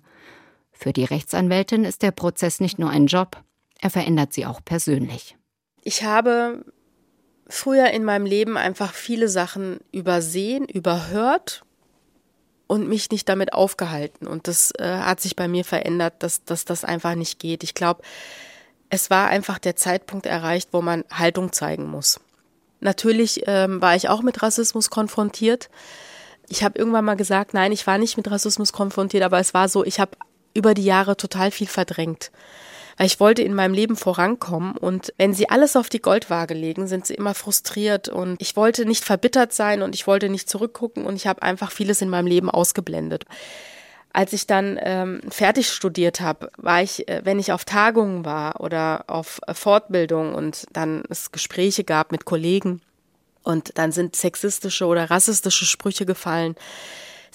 Für 0.71 0.93
die 0.93 1.03
Rechtsanwältin 1.03 1.83
ist 1.83 2.03
der 2.03 2.11
Prozess 2.11 2.61
nicht 2.61 2.79
nur 2.79 2.89
ein 2.89 3.07
Job, 3.07 3.43
er 3.83 3.89
verändert 3.89 4.31
sie 4.31 4.45
auch 4.45 4.61
persönlich. 4.63 5.35
Ich 5.81 6.05
habe 6.05 6.63
früher 7.49 7.89
in 7.89 8.05
meinem 8.05 8.25
Leben 8.25 8.55
einfach 8.55 8.93
viele 8.93 9.27
Sachen 9.27 9.81
übersehen, 9.91 10.69
überhört 10.69 11.65
und 12.65 12.87
mich 12.87 13.11
nicht 13.11 13.27
damit 13.27 13.51
aufgehalten. 13.51 14.25
Und 14.25 14.47
das 14.47 14.71
äh, 14.79 14.85
hat 14.85 15.19
sich 15.19 15.35
bei 15.35 15.49
mir 15.49 15.65
verändert, 15.65 16.13
dass, 16.19 16.45
dass 16.45 16.63
das 16.63 16.85
einfach 16.85 17.15
nicht 17.15 17.39
geht. 17.39 17.61
Ich 17.61 17.73
glaube, 17.73 18.03
es 18.89 19.09
war 19.09 19.27
einfach 19.27 19.59
der 19.59 19.75
Zeitpunkt 19.75 20.27
erreicht, 20.27 20.69
wo 20.71 20.81
man 20.81 21.03
Haltung 21.11 21.51
zeigen 21.51 21.85
muss. 21.85 22.21
Natürlich 22.79 23.43
ähm, 23.47 23.81
war 23.81 23.97
ich 23.97 24.07
auch 24.07 24.21
mit 24.21 24.41
Rassismus 24.41 24.89
konfrontiert. 24.89 25.69
Ich 26.47 26.63
habe 26.63 26.79
irgendwann 26.79 27.03
mal 27.03 27.17
gesagt, 27.17 27.53
nein, 27.53 27.73
ich 27.73 27.85
war 27.85 27.97
nicht 27.97 28.15
mit 28.15 28.31
Rassismus 28.31 28.71
konfrontiert, 28.71 29.23
aber 29.23 29.39
es 29.39 29.53
war 29.53 29.67
so, 29.67 29.83
ich 29.83 29.99
habe 29.99 30.11
über 30.53 30.73
die 30.73 30.85
Jahre 30.85 31.17
total 31.17 31.51
viel 31.51 31.67
verdrängt. 31.67 32.31
Weil 32.97 33.07
ich 33.07 33.19
wollte 33.19 33.41
in 33.41 33.55
meinem 33.55 33.73
Leben 33.73 33.95
vorankommen 33.95 34.77
und 34.77 35.13
wenn 35.17 35.33
sie 35.33 35.49
alles 35.49 35.75
auf 35.75 35.89
die 35.89 36.01
Goldwaage 36.01 36.53
legen, 36.53 36.87
sind 36.87 37.07
sie 37.07 37.15
immer 37.15 37.33
frustriert 37.33 38.07
und 38.09 38.41
ich 38.41 38.55
wollte 38.55 38.85
nicht 38.85 39.03
verbittert 39.03 39.53
sein 39.53 39.81
und 39.81 39.95
ich 39.95 40.05
wollte 40.05 40.29
nicht 40.29 40.49
zurückgucken 40.49 41.05
und 41.05 41.15
ich 41.15 41.27
habe 41.27 41.41
einfach 41.41 41.71
vieles 41.71 42.01
in 42.01 42.09
meinem 42.09 42.27
Leben 42.27 42.49
ausgeblendet. 42.49 43.25
Als 44.15 44.31
ich 44.31 44.45
dann 44.45 44.79
ähm, 44.79 45.21
fertig 45.29 45.69
studiert 45.69 46.21
habe, 46.21 46.51
war 46.57 46.83
ich, 46.83 47.07
äh, 47.07 47.21
wenn 47.23 47.39
ich 47.39 47.51
auf 47.51 47.65
Tagungen 47.65 48.25
war 48.25 48.61
oder 48.61 49.05
auf 49.07 49.41
äh, 49.47 49.55
Fortbildung 49.55 50.35
und 50.35 50.67
dann 50.71 51.03
es 51.09 51.31
Gespräche 51.31 51.83
gab 51.83 52.11
mit 52.11 52.23
Kollegen 52.23 52.81
und 53.41 53.75
dann 53.79 53.91
sind 53.91 54.15
sexistische 54.15 54.85
oder 54.85 55.09
rassistische 55.09 55.65
Sprüche 55.65 56.05
gefallen, 56.05 56.55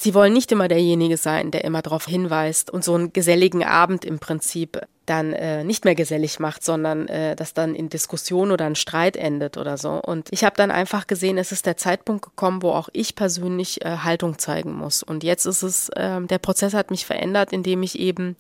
Sie 0.00 0.14
wollen 0.14 0.33
nicht 0.33 0.52
immer 0.52 0.69
derjenige 0.69 1.17
sein, 1.17 1.50
der 1.50 1.64
immer 1.64 1.83
darauf 1.83 2.07
hinweist 2.07 2.71
und 2.71 2.85
so 2.85 2.95
einen 2.95 3.12
geselligen 3.12 3.64
Abend 3.64 4.05
im 4.05 4.21
Prinzip 4.21 4.81
dann 5.07 5.33
äh, 5.33 5.64
nicht 5.64 5.85
mehr 5.85 5.97
gesellig 5.97 6.38
macht, 6.38 6.62
sondern 6.62 7.09
äh, 7.09 7.35
das 7.35 7.52
dann 7.52 7.75
in 7.75 7.88
Diskussion 7.88 8.52
oder 8.52 8.67
ein 8.67 8.76
Streit 8.76 9.17
endet 9.17 9.57
oder 9.57 9.76
so. 9.76 10.00
Und 10.00 10.28
ich 10.31 10.45
habe 10.45 10.55
dann 10.57 10.71
einfach 10.71 11.09
gesehen, 11.09 11.37
es 11.37 11.50
ist 11.50 11.67
der 11.67 11.76
Zeitpunkt 11.76 12.25
gekommen, 12.25 12.62
wo 12.62 12.71
auch 12.71 12.88
ich 12.93 13.17
persönlich 13.17 13.85
äh, 13.85 13.88
Haltung 14.05 14.38
zeigen 14.38 14.73
muss. 14.73 15.02
Und 15.02 15.25
jetzt 15.25 15.47
ist 15.47 15.64
es, 15.64 15.88
äh, 15.88 16.21
der 16.21 16.38
Prozess 16.38 16.75
hat 16.75 16.93
mich 16.93 17.05
verändert, 17.05 17.52
indem 17.52 17.83
ich 17.83 17.99
eben 17.99 18.37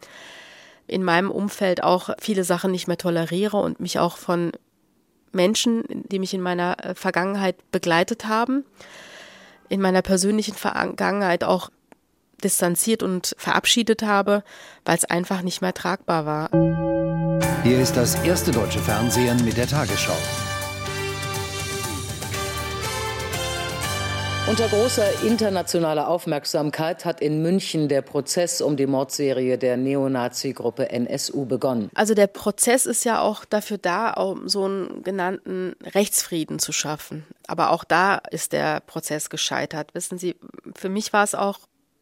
in 0.86 1.02
meinem 1.02 1.32
Umfeld 1.32 1.82
auch 1.82 2.10
viele 2.20 2.44
Sachen 2.44 2.70
nicht 2.70 2.86
mehr 2.86 2.98
toleriere 2.98 3.56
und 3.56 3.80
mich 3.80 3.98
auch 3.98 4.16
von 4.16 4.52
Menschen, 5.32 5.82
die 5.88 6.20
mich 6.20 6.34
in 6.34 6.40
meiner 6.40 6.76
äh, 6.84 6.94
Vergangenheit 6.94 7.56
begleitet 7.72 8.26
haben, 8.26 8.64
in 9.68 9.80
meiner 9.80 10.02
persönlichen 10.02 10.54
Vergangenheit 10.54 11.44
auch 11.44 11.70
distanziert 12.42 13.02
und 13.02 13.34
verabschiedet 13.36 14.02
habe, 14.02 14.44
weil 14.84 14.96
es 14.96 15.04
einfach 15.04 15.42
nicht 15.42 15.60
mehr 15.60 15.74
tragbar 15.74 16.24
war. 16.26 16.50
Hier 17.62 17.80
ist 17.80 17.96
das 17.96 18.14
erste 18.24 18.50
deutsche 18.52 18.78
Fernsehen 18.78 19.44
mit 19.44 19.56
der 19.56 19.66
Tagesschau. 19.66 20.16
Unter 24.48 24.66
großer 24.66 25.24
internationaler 25.24 26.08
Aufmerksamkeit 26.08 27.04
hat 27.04 27.20
in 27.20 27.42
München 27.42 27.86
der 27.86 28.00
Prozess 28.00 28.62
um 28.62 28.78
die 28.78 28.86
Mordserie 28.86 29.58
der 29.58 29.76
Neonazi-Gruppe 29.76 30.90
NSU 30.90 31.44
begonnen. 31.44 31.90
Also 31.94 32.14
der 32.14 32.28
Prozess 32.28 32.86
ist 32.86 33.04
ja 33.04 33.20
auch 33.20 33.44
dafür 33.44 33.76
da, 33.76 34.10
um 34.12 34.48
so 34.48 34.64
einen 34.64 35.02
genannten 35.02 35.76
Rechtsfrieden 35.94 36.58
zu 36.60 36.72
schaffen. 36.72 37.26
Aber 37.46 37.72
auch 37.72 37.84
da 37.84 38.22
ist 38.30 38.54
der 38.54 38.80
Prozess 38.80 39.28
gescheitert. 39.28 39.94
Wissen 39.94 40.16
Sie, 40.16 40.34
für 40.74 40.88
mich 40.88 41.12
war 41.12 41.24
es 41.24 41.34
auch 41.34 41.58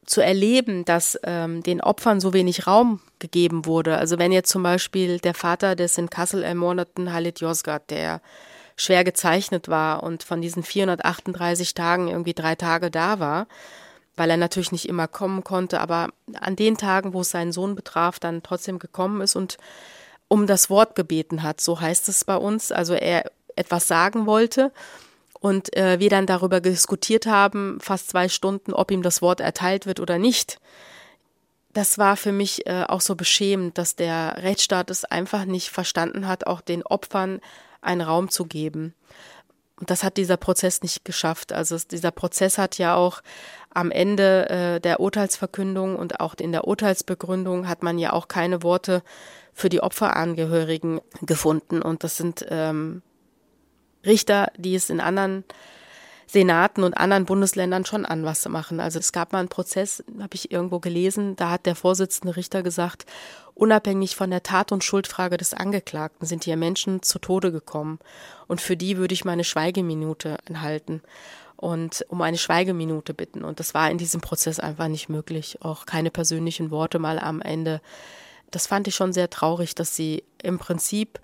zu 0.06 0.20
erleben, 0.20 0.84
dass 0.84 1.18
ähm, 1.24 1.64
den 1.64 1.80
Opfern 1.80 2.20
so 2.20 2.32
wenig 2.32 2.68
Raum 2.68 3.00
gegeben 3.18 3.66
wurde. 3.66 3.98
Also 3.98 4.20
wenn 4.20 4.30
jetzt 4.30 4.50
zum 4.50 4.62
Beispiel 4.62 5.18
der 5.18 5.34
Vater 5.34 5.74
des 5.74 5.98
in 5.98 6.10
Kassel 6.10 6.44
ermordeten 6.44 7.12
Halit 7.12 7.40
Yozgat, 7.40 7.90
der 7.90 8.20
schwer 8.76 9.04
gezeichnet 9.04 9.68
war 9.68 10.02
und 10.02 10.22
von 10.22 10.40
diesen 10.40 10.62
438 10.62 11.74
Tagen 11.74 12.08
irgendwie 12.08 12.34
drei 12.34 12.54
Tage 12.54 12.90
da 12.90 13.18
war, 13.18 13.46
weil 14.16 14.30
er 14.30 14.36
natürlich 14.36 14.72
nicht 14.72 14.88
immer 14.88 15.08
kommen 15.08 15.44
konnte, 15.44 15.80
aber 15.80 16.08
an 16.34 16.56
den 16.56 16.76
Tagen, 16.76 17.14
wo 17.14 17.22
es 17.22 17.30
seinen 17.30 17.52
Sohn 17.52 17.74
betraf, 17.74 18.18
dann 18.18 18.42
trotzdem 18.42 18.78
gekommen 18.78 19.20
ist 19.22 19.36
und 19.36 19.56
um 20.28 20.46
das 20.46 20.70
Wort 20.70 20.94
gebeten 20.94 21.42
hat, 21.42 21.60
so 21.60 21.80
heißt 21.80 22.08
es 22.08 22.24
bei 22.24 22.36
uns. 22.36 22.72
Also 22.72 22.94
er 22.94 23.30
etwas 23.54 23.88
sagen 23.88 24.26
wollte 24.26 24.72
und 25.40 25.74
äh, 25.76 25.98
wir 26.00 26.10
dann 26.10 26.26
darüber 26.26 26.60
diskutiert 26.60 27.26
haben, 27.26 27.78
fast 27.80 28.10
zwei 28.10 28.28
Stunden, 28.28 28.72
ob 28.72 28.90
ihm 28.90 29.02
das 29.02 29.22
Wort 29.22 29.40
erteilt 29.40 29.86
wird 29.86 30.00
oder 30.00 30.18
nicht. 30.18 30.58
Das 31.72 31.98
war 31.98 32.16
für 32.16 32.32
mich 32.32 32.66
äh, 32.66 32.84
auch 32.88 33.00
so 33.00 33.14
beschämend, 33.16 33.78
dass 33.78 33.96
der 33.96 34.38
Rechtsstaat 34.38 34.90
es 34.90 35.04
einfach 35.04 35.44
nicht 35.44 35.70
verstanden 35.70 36.26
hat, 36.26 36.46
auch 36.46 36.60
den 36.60 36.82
Opfern 36.82 37.40
einen 37.80 38.00
Raum 38.00 38.30
zu 38.30 38.46
geben. 38.46 38.94
Und 39.78 39.90
das 39.90 40.02
hat 40.02 40.16
dieser 40.16 40.36
Prozess 40.36 40.82
nicht 40.82 41.04
geschafft. 41.04 41.52
Also 41.52 41.76
dieser 41.78 42.10
Prozess 42.10 42.56
hat 42.56 42.78
ja 42.78 42.94
auch 42.94 43.22
am 43.70 43.90
Ende 43.90 44.48
äh, 44.48 44.80
der 44.80 45.00
Urteilsverkündung 45.00 45.96
und 45.96 46.20
auch 46.20 46.34
in 46.34 46.52
der 46.52 46.66
Urteilsbegründung 46.66 47.68
hat 47.68 47.82
man 47.82 47.98
ja 47.98 48.14
auch 48.14 48.26
keine 48.28 48.62
Worte 48.62 49.02
für 49.52 49.68
die 49.68 49.82
Opferangehörigen 49.82 51.00
gefunden. 51.22 51.82
Und 51.82 52.04
das 52.04 52.16
sind 52.16 52.46
ähm, 52.48 53.02
Richter, 54.04 54.50
die 54.56 54.74
es 54.74 54.88
in 54.88 55.00
anderen 55.00 55.44
Senaten 56.26 56.82
und 56.82 56.94
anderen 56.94 57.24
Bundesländern 57.24 57.84
schon 57.84 58.04
an 58.04 58.24
was 58.24 58.48
machen. 58.48 58.80
Also 58.80 58.98
es 58.98 59.12
gab 59.12 59.32
mal 59.32 59.38
einen 59.38 59.48
Prozess, 59.48 60.02
habe 60.18 60.34
ich 60.34 60.50
irgendwo 60.50 60.80
gelesen, 60.80 61.36
da 61.36 61.50
hat 61.50 61.66
der 61.66 61.76
Vorsitzende 61.76 62.36
Richter 62.36 62.62
gesagt, 62.62 63.06
unabhängig 63.54 64.16
von 64.16 64.30
der 64.30 64.42
Tat- 64.42 64.72
und 64.72 64.82
Schuldfrage 64.82 65.36
des 65.36 65.54
Angeklagten 65.54 66.26
sind 66.26 66.44
hier 66.44 66.56
Menschen 66.56 67.02
zu 67.02 67.18
Tode 67.18 67.52
gekommen. 67.52 68.00
Und 68.48 68.60
für 68.60 68.76
die 68.76 68.96
würde 68.96 69.14
ich 69.14 69.24
meine 69.24 69.44
Schweigeminute 69.44 70.38
enthalten 70.46 71.02
und 71.56 72.04
um 72.08 72.20
eine 72.22 72.38
Schweigeminute 72.38 73.14
bitten. 73.14 73.44
Und 73.44 73.60
das 73.60 73.72
war 73.72 73.90
in 73.90 73.98
diesem 73.98 74.20
Prozess 74.20 74.60
einfach 74.60 74.88
nicht 74.88 75.08
möglich. 75.08 75.58
Auch 75.62 75.86
keine 75.86 76.10
persönlichen 76.10 76.70
Worte 76.70 76.98
mal 76.98 77.18
am 77.18 77.40
Ende. 77.40 77.80
Das 78.50 78.66
fand 78.66 78.88
ich 78.88 78.94
schon 78.94 79.12
sehr 79.12 79.30
traurig, 79.30 79.74
dass 79.74 79.96
sie 79.96 80.22
im 80.42 80.58
Prinzip 80.58 81.20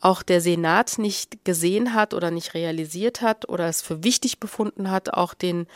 auch 0.00 0.22
der 0.22 0.40
Senat 0.40 0.98
nicht 0.98 1.44
gesehen 1.44 1.94
hat 1.94 2.14
oder 2.14 2.30
nicht 2.30 2.54
realisiert 2.54 3.20
hat 3.20 3.48
oder 3.48 3.68
es 3.68 3.82
für 3.82 4.02
wichtig 4.02 4.40
befunden 4.40 4.90
hat, 4.90 5.12
auch 5.12 5.34
den 5.34 5.66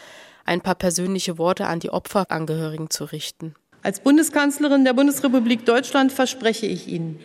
ein 0.44 0.60
paar 0.60 0.74
persönliche 0.74 1.38
Worte 1.38 1.66
an 1.66 1.80
die 1.80 1.90
Opferangehörigen 1.90 2.90
zu 2.90 3.04
richten. 3.04 3.54
Als 3.82 4.00
Bundeskanzlerin 4.00 4.84
der 4.84 4.94
Bundesrepublik 4.94 5.66
Deutschland 5.66 6.10
verspreche 6.10 6.66
ich 6.66 6.88
Ihnen, 6.88 7.20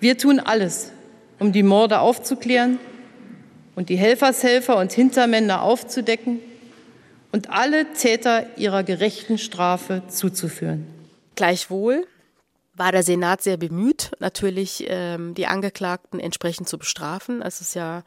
wir 0.00 0.18
tun 0.18 0.40
alles, 0.40 0.92
um 1.38 1.52
die 1.52 1.62
Morde 1.62 2.00
aufzuklären 2.00 2.78
und 3.74 3.88
die 3.88 3.96
Helfershelfer 3.96 4.76
und 4.78 4.92
Hintermänner 4.92 5.62
aufzudecken 5.62 6.40
und 7.32 7.50
alle 7.50 7.92
Täter 7.92 8.46
ihrer 8.56 8.82
gerechten 8.82 9.38
Strafe 9.38 10.02
zuzuführen. 10.08 10.86
Gleichwohl 11.34 12.06
war 12.76 12.92
der 12.92 13.02
Senat 13.02 13.42
sehr 13.42 13.56
bemüht, 13.56 14.12
natürlich 14.18 14.84
ähm, 14.88 15.34
die 15.34 15.46
Angeklagten 15.46 16.20
entsprechend 16.20 16.68
zu 16.68 16.78
bestrafen. 16.78 17.40
Es 17.42 17.60
ist 17.60 17.74
ja 17.74 18.02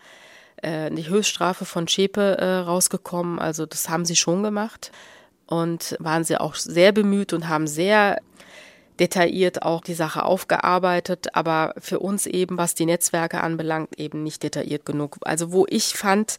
äh, 0.62 0.92
die 0.92 1.10
Höchststrafe 1.10 1.66
von 1.66 1.88
Schäpe 1.88 2.38
äh, 2.38 2.58
rausgekommen, 2.58 3.40
also 3.40 3.66
das 3.66 3.90
haben 3.90 4.06
sie 4.06 4.16
schon 4.16 4.44
gemacht 4.44 4.92
und 5.48 5.96
waren 6.00 6.24
sie 6.24 6.38
auch 6.38 6.56
sehr 6.56 6.92
bemüht 6.92 7.34
und 7.34 7.48
haben 7.48 7.68
sehr 7.68 8.20
detailliert 9.00 9.64
auch 9.64 9.82
die 9.82 9.94
Sache 9.94 10.24
aufgearbeitet, 10.24 11.30
aber 11.34 11.74
für 11.78 12.00
uns 12.00 12.26
eben, 12.26 12.58
was 12.58 12.76
die 12.76 12.86
Netzwerke 12.86 13.42
anbelangt, 13.42 13.98
eben 13.98 14.24
nicht 14.24 14.44
detailliert 14.44 14.86
genug. 14.86 15.18
Also 15.22 15.52
wo 15.52 15.66
ich 15.70 15.94
fand, 15.94 16.38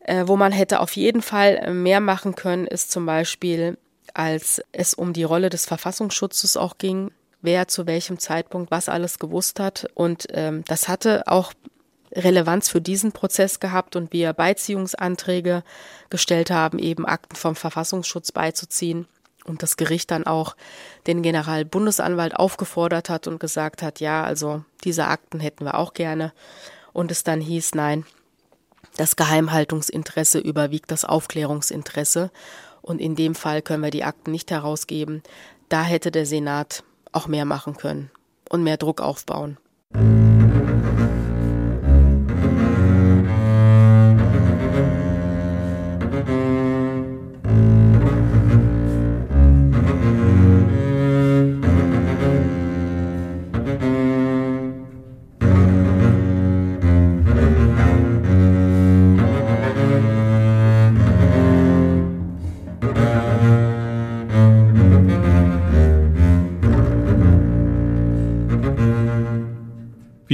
äh, 0.00 0.24
wo 0.26 0.36
man 0.36 0.52
hätte 0.52 0.80
auf 0.80 0.96
jeden 0.96 1.22
Fall 1.22 1.72
mehr 1.72 2.00
machen 2.00 2.34
können, 2.34 2.66
ist 2.66 2.90
zum 2.90 3.06
Beispiel, 3.06 3.78
als 4.14 4.62
es 4.72 4.94
um 4.94 5.12
die 5.12 5.24
Rolle 5.24 5.48
des 5.48 5.64
Verfassungsschutzes 5.64 6.56
auch 6.56 6.76
ging, 6.78 7.12
wer 7.46 7.68
zu 7.68 7.86
welchem 7.86 8.18
Zeitpunkt 8.18 8.70
was 8.70 8.90
alles 8.90 9.18
gewusst 9.18 9.58
hat. 9.58 9.86
Und 9.94 10.26
ähm, 10.32 10.64
das 10.66 10.88
hatte 10.88 11.26
auch 11.26 11.52
Relevanz 12.14 12.68
für 12.68 12.80
diesen 12.80 13.12
Prozess 13.12 13.60
gehabt 13.60 13.96
und 13.96 14.12
wir 14.12 14.32
Beiziehungsanträge 14.32 15.62
gestellt 16.10 16.50
haben, 16.50 16.78
eben 16.78 17.06
Akten 17.06 17.36
vom 17.36 17.56
Verfassungsschutz 17.56 18.32
beizuziehen. 18.32 19.06
Und 19.44 19.62
das 19.62 19.76
Gericht 19.76 20.10
dann 20.10 20.26
auch 20.26 20.56
den 21.06 21.22
Generalbundesanwalt 21.22 22.34
aufgefordert 22.34 23.08
hat 23.08 23.28
und 23.28 23.38
gesagt 23.38 23.80
hat, 23.80 24.00
ja, 24.00 24.24
also 24.24 24.64
diese 24.82 25.06
Akten 25.06 25.38
hätten 25.38 25.64
wir 25.64 25.76
auch 25.76 25.94
gerne. 25.94 26.32
Und 26.92 27.12
es 27.12 27.22
dann 27.22 27.40
hieß, 27.40 27.74
nein, 27.74 28.04
das 28.96 29.14
Geheimhaltungsinteresse 29.14 30.38
überwiegt 30.38 30.90
das 30.90 31.04
Aufklärungsinteresse. 31.04 32.30
Und 32.82 33.00
in 33.00 33.14
dem 33.14 33.34
Fall 33.34 33.62
können 33.62 33.84
wir 33.84 33.90
die 33.90 34.04
Akten 34.04 34.32
nicht 34.32 34.50
herausgeben. 34.50 35.22
Da 35.68 35.82
hätte 35.82 36.10
der 36.10 36.26
Senat 36.26 36.82
auch 37.16 37.26
mehr 37.26 37.44
machen 37.44 37.76
können. 37.76 38.10
und 38.48 38.62
mehr 38.62 38.76
Druck 38.76 39.00
aufbauen. 39.00 39.58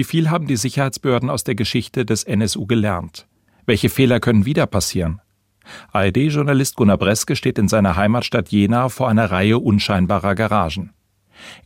Wie 0.02 0.04
viel 0.04 0.30
haben 0.30 0.48
die 0.48 0.56
Sicherheitsbehörden 0.56 1.30
aus 1.30 1.44
der 1.44 1.54
Geschichte 1.54 2.04
des 2.04 2.24
NSU 2.24 2.66
gelernt? 2.66 3.28
Welche 3.66 3.88
Fehler 3.88 4.18
können 4.18 4.44
wieder 4.44 4.66
passieren? 4.66 5.20
ARD-Journalist 5.92 6.74
Gunnar 6.74 6.98
Breske 6.98 7.36
steht 7.36 7.56
in 7.56 7.68
seiner 7.68 7.94
Heimatstadt 7.94 8.48
Jena 8.48 8.88
vor 8.88 9.08
einer 9.08 9.30
Reihe 9.30 9.60
unscheinbarer 9.60 10.34
Garagen. 10.34 10.90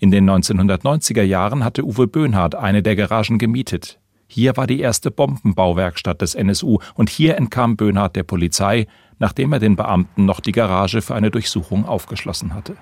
In 0.01 0.11
den 0.11 0.29
1990er 0.29 1.23
Jahren 1.23 1.65
hatte 1.65 1.83
Uwe 1.87 2.09
Böhnhardt 2.09 2.55
eine 2.55 2.83
der 2.83 2.95
Garagen 2.95 3.39
gemietet. 3.39 3.99
Hier 4.27 4.55
war 4.59 4.67
die 4.67 4.81
erste 4.81 5.11
Bombenbauwerkstatt 5.11 6.21
des 6.21 6.35
NSU 6.35 6.81
und 6.93 7.09
hier 7.09 7.39
entkam 7.39 7.79
Böhnhardt 7.79 8.17
der 8.17 8.25
Polizei, 8.25 8.87
nachdem 9.19 9.55
er 9.55 9.61
den 9.61 9.77
Beamten 9.77 10.27
noch 10.27 10.41
die 10.41 10.53
Garage 10.53 11.01
für 11.01 11.15
eine 11.15 11.31
Durchsuchung 11.31 11.87
aufgeschlossen 11.87 12.53
hatte. 12.53 12.77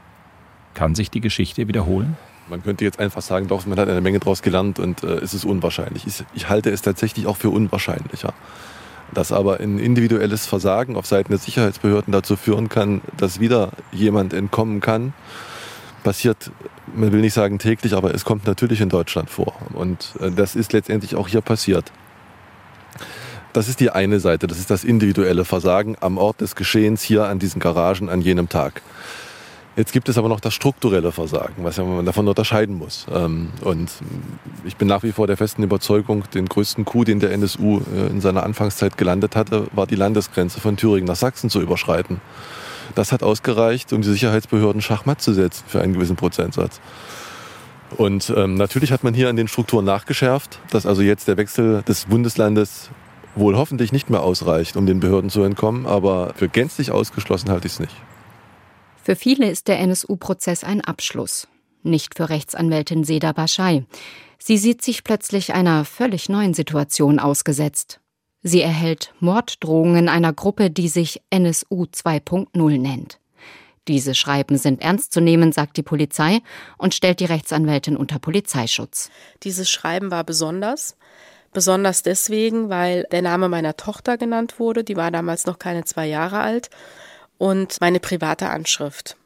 Kann 0.75 0.96
sich 0.96 1.12
die 1.12 1.20
Geschichte 1.20 1.68
wiederholen? 1.68 2.16
Man 2.49 2.63
könnte 2.63 2.85
jetzt 2.85 2.99
einfach 2.99 3.23
sagen, 3.23 3.49
doch, 3.49 3.65
man 3.67 3.79
hat 3.79 3.89
eine 3.89 4.01
Menge 4.01 4.19
daraus 4.19 4.43
gelernt 4.43 4.79
und 4.79 5.03
äh, 5.03 5.15
es 5.17 5.35
ist 5.35 5.45
unwahrscheinlich. 5.45 6.07
Ich, 6.07 6.25
ich, 6.35 6.49
halte 6.49 6.71
es 6.71 6.83
tatsächlich 6.83 7.27
auch 7.27 7.37
für 7.37 7.51
unwahrscheinlicher. 7.51 8.35
Dass 9.13 9.33
aber 9.33 9.61
ein 9.61 9.79
individuelles 9.79 10.47
Versagen 10.47 10.97
auf 10.97 11.07
Seiten 11.07 11.31
der 11.31 11.39
Sicherheitsbehörden 11.39 12.13
dazu 12.13 12.37
führen 12.37 12.69
kann, 12.69 13.01
dass 13.17 13.41
wieder 13.41 13.71
jemand 13.93 14.33
entkommen 14.33 14.81
kann, 14.81 15.15
passiert, 16.03 16.51
man 16.95 17.13
will 17.13 17.21
nicht 17.21 17.35
sagen 17.35 17.59
täglich, 17.59 17.95
aber 17.95 18.15
es 18.15 18.25
kommt 18.25 18.47
natürlich 18.47 18.81
in 18.81 18.91
Deutschland 18.91 19.31
vor. 19.31 19.55
Und 19.73 20.15
äh, 20.21 20.31
das 20.31 20.55
ist 20.55 20.73
letztendlich 20.73 21.17
auch 21.17 21.29
hier 21.29 21.41
passiert. 21.41 21.91
Das 23.55 23.69
ist 23.69 23.79
die 23.81 23.91
eine 23.91 24.19
Seite, 24.21 24.49
das 24.49 24.59
ist 24.59 24.71
das 24.71 24.83
individuelle 24.83 25.45
Versagen 25.45 25.97
am 26.01 26.19
Ort 26.19 26.41
des 26.41 26.57
Geschehens 26.57 27.03
hier 27.03 27.27
an 27.27 27.39
diesen 27.39 27.61
Garagen 27.61 28.09
an 28.09 28.21
jenem 28.21 28.49
Tag. 28.49 28.83
Jetzt 29.76 29.93
gibt 29.93 30.09
es 30.09 30.16
aber 30.16 30.28
noch 30.28 30.38
das 30.38 30.54
strukturelle 30.54 31.11
Versagen, 31.11 31.64
was 31.64 31.78
man 31.78 32.07
davon 32.07 32.28
unterscheiden 32.28 32.78
muss. 32.78 33.07
Ähm, 33.12 33.49
und 33.62 33.90
ich 34.64 34.76
bin 34.76 34.87
nach 34.87 35.02
wie 35.02 35.11
vor 35.11 35.26
der 35.26 35.37
festen 35.37 35.64
Überzeugung, 35.64 36.25
den 36.33 36.47
größten 36.47 36.85
Coup, 36.85 37.04
den 37.04 37.19
der 37.19 37.33
NSU 37.33 37.81
äh, 37.81 38.07
in 38.07 38.21
seiner 38.21 38.45
Anfangszeit 38.45 38.97
gelandet 38.97 39.35
hatte, 39.35 39.66
war 39.73 39.88
die 39.88 39.97
Landesgrenze 39.97 40.61
von 40.61 40.76
Thüringen 40.76 41.07
nach 41.07 41.16
Sachsen 41.16 41.50
zu 41.50 41.61
überschreiten. 41.61 42.21
Das 42.95 43.11
hat 43.11 43.25
ausgereicht, 43.25 43.93
um 43.93 44.02
die 44.02 44.11
Sicherheitsbehörden 44.11 44.81
schachmatt 44.81 45.21
zu 45.21 45.33
setzen 45.33 45.64
für 45.66 45.81
einen 45.81 45.95
gewissen 45.95 46.14
Prozentsatz. 46.14 46.81
Und 47.97 48.33
ähm, 48.37 48.54
natürlich 48.54 48.93
hat 48.93 49.02
man 49.02 49.12
hier 49.12 49.28
an 49.28 49.37
den 49.37 49.49
Strukturen 49.49 49.85
nachgeschärft, 49.85 50.61
dass 50.71 50.87
also 50.87 51.02
jetzt 51.02 51.26
der 51.26 51.37
Wechsel 51.37 51.83
des 51.83 52.04
Bundeslandes 52.04 52.90
wohl 53.35 53.57
hoffentlich 53.57 53.90
nicht 53.90 54.09
mehr 54.11 54.23
ausreicht, 54.23 54.76
um 54.76 54.87
den 54.87 55.00
Behörden 55.00 55.31
zu 55.31 55.43
entkommen, 55.43 55.87
aber 55.87 56.33
für 56.37 56.49
gänzlich 56.49 56.93
ausgeschlossen 56.93 57.50
halte 57.50 57.66
ich 57.66 57.75
es 57.75 57.81
nicht. 57.81 57.95
Für 59.04 59.16
viele 59.16 59.50
ist 59.50 59.68
der 59.68 59.80
NSU-Prozess 59.80 60.64
ein 60.64 60.80
Abschluss. 60.80 61.46
Nicht 61.82 62.16
für 62.16 62.30
Rechtsanwältin 62.30 63.04
Seda 63.04 63.32
Baschai. 63.32 63.84
Sie 64.38 64.56
sieht 64.56 64.80
sich 64.80 65.04
plötzlich 65.04 65.52
einer 65.52 65.84
völlig 65.84 66.30
neuen 66.30 66.54
Situation 66.54 67.18
ausgesetzt. 67.18 68.00
Sie 68.42 68.62
erhält 68.62 69.12
Morddrohungen 69.20 70.08
einer 70.08 70.32
Gruppe, 70.32 70.70
die 70.70 70.88
sich 70.88 71.21
NSU 71.28 71.84
2.0 71.84 72.78
nennt. 72.78 73.21
Diese 73.88 74.14
Schreiben 74.14 74.56
sind 74.56 74.80
ernst 74.80 75.12
zu 75.12 75.21
nehmen, 75.21 75.52
sagt 75.52 75.76
die 75.76 75.82
Polizei 75.82 76.40
und 76.78 76.95
stellt 76.95 77.21
die 77.21 77.26
Rechtsanwältin 77.26 77.99
unter 77.99 78.19
Polizeischutz. 78.19 79.10
Dieses 79.43 79.69
Schreiben 79.69 80.10
war 80.10 80.25
besonders. 80.25 80.97
Besonders 81.52 82.02
deswegen, 82.02 82.71
weil 82.71 83.06
der 83.12 83.21
Name 83.21 83.50
meiner 83.50 83.76
Tochter 83.76 84.17
genannt 84.17 84.58
wurde. 84.58 84.82
Die 84.82 84.97
war 84.97 85.10
damals 85.10 85.45
noch 85.45 85.58
keine 85.58 85.84
zwei 85.84 86.06
Jahre 86.06 86.40
alt 86.40 86.71
und 87.38 87.80
meine 87.80 88.00
private 88.00 88.49
Anschrift. 88.49 89.16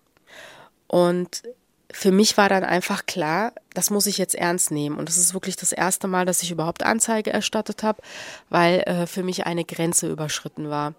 Und 0.87 1.43
für 1.91 2.13
mich 2.13 2.37
war 2.37 2.49
dann 2.49 2.65
einfach 2.65 3.07
klar, 3.07 3.53
das 3.75 3.91
muss 3.91 4.07
ich 4.07 4.19
jetzt 4.19 4.35
ernst 4.35 4.71
nehmen. 4.71 4.99
Und 4.99 5.09
das 5.09 5.17
ist 5.17 5.35
wirklich 5.35 5.57
das 5.57 5.73
erste 5.73 6.07
Mal, 6.07 6.27
dass 6.27 6.43
ich 6.43 6.51
überhaupt 6.51 6.83
Anzeige 6.83 7.33
erstattet 7.33 7.83
habe, 7.83 8.03
weil 8.51 8.81
äh, 8.81 9.07
für 9.07 9.23
mich 9.23 9.47
eine 9.47 9.65
Grenze 9.65 10.11
überschritten 10.11 10.69
war. 10.69 10.95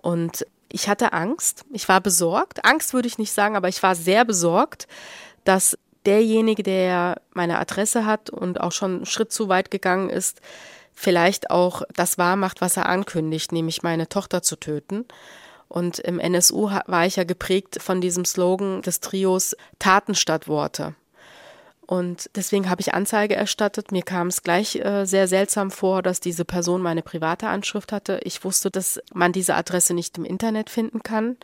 Und 0.00 0.46
ich 0.68 0.88
hatte 0.88 1.12
Angst, 1.12 1.64
ich 1.72 1.88
war 1.88 2.00
besorgt. 2.00 2.64
Angst 2.64 2.94
würde 2.94 3.06
ich 3.06 3.18
nicht 3.18 3.32
sagen, 3.32 3.56
aber 3.56 3.68
ich 3.68 3.82
war 3.82 3.94
sehr 3.94 4.24
besorgt, 4.24 4.88
dass 5.44 5.78
derjenige, 6.06 6.62
der 6.62 7.20
meine 7.32 7.58
Adresse 7.58 8.06
hat 8.06 8.30
und 8.30 8.60
auch 8.60 8.72
schon 8.72 8.96
einen 8.96 9.06
Schritt 9.06 9.32
zu 9.32 9.48
weit 9.48 9.70
gegangen 9.70 10.10
ist, 10.10 10.40
vielleicht 10.94 11.50
auch 11.50 11.82
das 11.94 12.18
wahrmacht, 12.18 12.60
was 12.60 12.76
er 12.76 12.88
ankündigt, 12.88 13.52
nämlich 13.52 13.82
meine 13.82 14.08
Tochter 14.08 14.42
zu 14.42 14.56
töten. 14.56 15.04
Und 15.72 16.00
im 16.00 16.18
NSU 16.18 16.68
war 16.68 17.06
ich 17.06 17.16
ja 17.16 17.24
geprägt 17.24 17.78
von 17.80 18.02
diesem 18.02 18.26
Slogan 18.26 18.82
des 18.82 19.00
Trios 19.00 19.56
Taten 19.78 20.14
statt 20.14 20.46
Worte. 20.46 20.94
Und 21.86 22.28
deswegen 22.34 22.68
habe 22.68 22.82
ich 22.82 22.92
Anzeige 22.92 23.36
erstattet. 23.36 23.90
Mir 23.90 24.02
kam 24.02 24.26
es 24.26 24.42
gleich 24.42 24.76
äh, 24.76 25.06
sehr 25.06 25.28
seltsam 25.28 25.70
vor, 25.70 26.02
dass 26.02 26.20
diese 26.20 26.44
Person 26.44 26.82
meine 26.82 27.00
private 27.00 27.48
Anschrift 27.48 27.90
hatte. 27.90 28.20
Ich 28.22 28.44
wusste, 28.44 28.70
dass 28.70 29.00
man 29.14 29.32
diese 29.32 29.54
Adresse 29.54 29.94
nicht 29.94 30.18
im 30.18 30.26
Internet 30.26 30.68
finden 30.68 31.02
kann. 31.02 31.38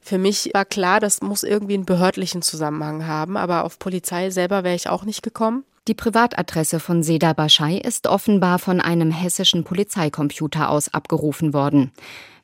Für 0.00 0.18
mich 0.18 0.50
war 0.52 0.64
klar, 0.64 0.98
das 0.98 1.22
muss 1.22 1.44
irgendwie 1.44 1.74
einen 1.74 1.86
behördlichen 1.86 2.42
Zusammenhang 2.42 3.06
haben, 3.06 3.36
aber 3.36 3.64
auf 3.64 3.78
Polizei 3.78 4.30
selber 4.30 4.64
wäre 4.64 4.74
ich 4.74 4.88
auch 4.88 5.04
nicht 5.04 5.22
gekommen. 5.22 5.62
Die 5.86 5.94
Privatadresse 5.94 6.80
von 6.80 7.04
Seda 7.04 7.34
Baschai 7.34 7.76
ist 7.76 8.08
offenbar 8.08 8.58
von 8.58 8.80
einem 8.80 9.12
hessischen 9.12 9.62
Polizeicomputer 9.62 10.70
aus 10.70 10.92
abgerufen 10.92 11.54
worden. 11.54 11.92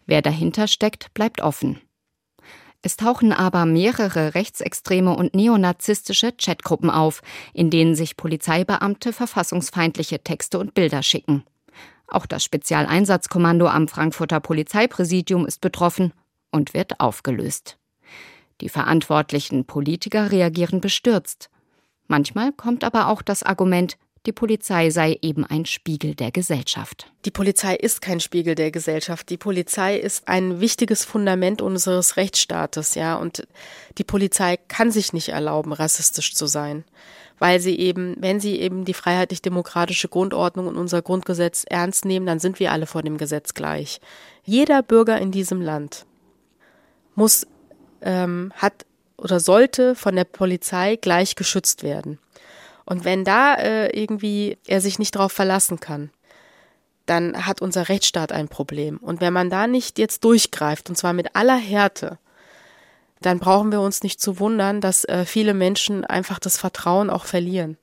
Wer 0.06 0.22
dahinter 0.22 0.68
steckt, 0.68 1.12
bleibt 1.14 1.40
offen. 1.40 1.80
Es 2.82 2.96
tauchen 2.96 3.32
aber 3.32 3.66
mehrere 3.66 4.34
rechtsextreme 4.34 5.16
und 5.16 5.34
neonazistische 5.34 6.32
Chatgruppen 6.32 6.88
auf, 6.88 7.22
in 7.52 7.68
denen 7.70 7.96
sich 7.96 8.16
Polizeibeamte 8.16 9.12
verfassungsfeindliche 9.12 10.20
Texte 10.20 10.58
und 10.58 10.74
Bilder 10.74 11.02
schicken. 11.02 11.42
Auch 12.06 12.26
das 12.26 12.44
Spezialeinsatzkommando 12.44 13.66
am 13.66 13.88
Frankfurter 13.88 14.38
Polizeipräsidium 14.38 15.46
ist 15.46 15.60
betroffen 15.60 16.12
und 16.52 16.74
wird 16.74 17.00
aufgelöst. 17.00 17.78
Die 18.60 18.68
verantwortlichen 18.68 19.64
Politiker 19.64 20.30
reagieren 20.30 20.80
bestürzt. 20.80 21.50
Manchmal 22.06 22.52
kommt 22.52 22.84
aber 22.84 23.08
auch 23.08 23.22
das 23.22 23.42
Argument, 23.42 23.98
die 24.26 24.32
Polizei 24.32 24.90
sei 24.90 25.18
eben 25.22 25.44
ein 25.44 25.66
Spiegel 25.66 26.16
der 26.16 26.32
Gesellschaft. 26.32 27.06
Die 27.24 27.30
Polizei 27.30 27.76
ist 27.76 28.02
kein 28.02 28.18
Spiegel 28.18 28.56
der 28.56 28.72
Gesellschaft. 28.72 29.30
Die 29.30 29.36
Polizei 29.36 29.96
ist 29.96 30.26
ein 30.26 30.60
wichtiges 30.60 31.04
Fundament 31.04 31.62
unseres 31.62 32.16
Rechtsstaates, 32.16 32.96
ja. 32.96 33.14
Und 33.14 33.46
die 33.98 34.04
Polizei 34.04 34.56
kann 34.68 34.90
sich 34.90 35.12
nicht 35.12 35.28
erlauben, 35.28 35.72
rassistisch 35.72 36.34
zu 36.34 36.46
sein. 36.46 36.84
Weil 37.38 37.60
sie 37.60 37.78
eben, 37.78 38.16
wenn 38.18 38.40
sie 38.40 38.58
eben 38.58 38.84
die 38.84 38.94
freiheitlich-demokratische 38.94 40.08
Grundordnung 40.08 40.66
und 40.66 40.76
unser 40.76 41.02
Grundgesetz 41.02 41.64
ernst 41.68 42.04
nehmen, 42.04 42.26
dann 42.26 42.40
sind 42.40 42.58
wir 42.58 42.72
alle 42.72 42.86
vor 42.86 43.02
dem 43.02 43.18
Gesetz 43.18 43.54
gleich. 43.54 44.00
Jeder 44.42 44.82
Bürger 44.82 45.18
in 45.20 45.30
diesem 45.30 45.60
Land 45.60 46.04
muss, 47.14 47.46
ähm, 48.02 48.52
hat 48.56 48.86
oder 49.18 49.40
sollte 49.40 49.94
von 49.94 50.16
der 50.16 50.24
Polizei 50.24 50.96
gleich 50.96 51.36
geschützt 51.36 51.82
werden. 51.82 52.18
Und 52.86 53.04
wenn 53.04 53.24
da 53.24 53.54
äh, 53.56 53.88
irgendwie 53.88 54.58
er 54.66 54.80
sich 54.80 54.98
nicht 55.00 55.16
darauf 55.16 55.32
verlassen 55.32 55.80
kann, 55.80 56.10
dann 57.04 57.46
hat 57.46 57.60
unser 57.60 57.88
Rechtsstaat 57.88 58.32
ein 58.32 58.48
Problem. 58.48 58.98
Und 58.98 59.20
wenn 59.20 59.32
man 59.32 59.50
da 59.50 59.66
nicht 59.66 59.98
jetzt 59.98 60.24
durchgreift, 60.24 60.88
und 60.88 60.96
zwar 60.96 61.12
mit 61.12 61.34
aller 61.34 61.56
Härte, 61.56 62.18
dann 63.20 63.40
brauchen 63.40 63.72
wir 63.72 63.80
uns 63.80 64.02
nicht 64.02 64.20
zu 64.20 64.38
wundern, 64.38 64.80
dass 64.80 65.04
äh, 65.04 65.24
viele 65.24 65.52
Menschen 65.52 66.04
einfach 66.04 66.38
das 66.38 66.58
Vertrauen 66.58 67.10
auch 67.10 67.24
verlieren. 67.24 67.76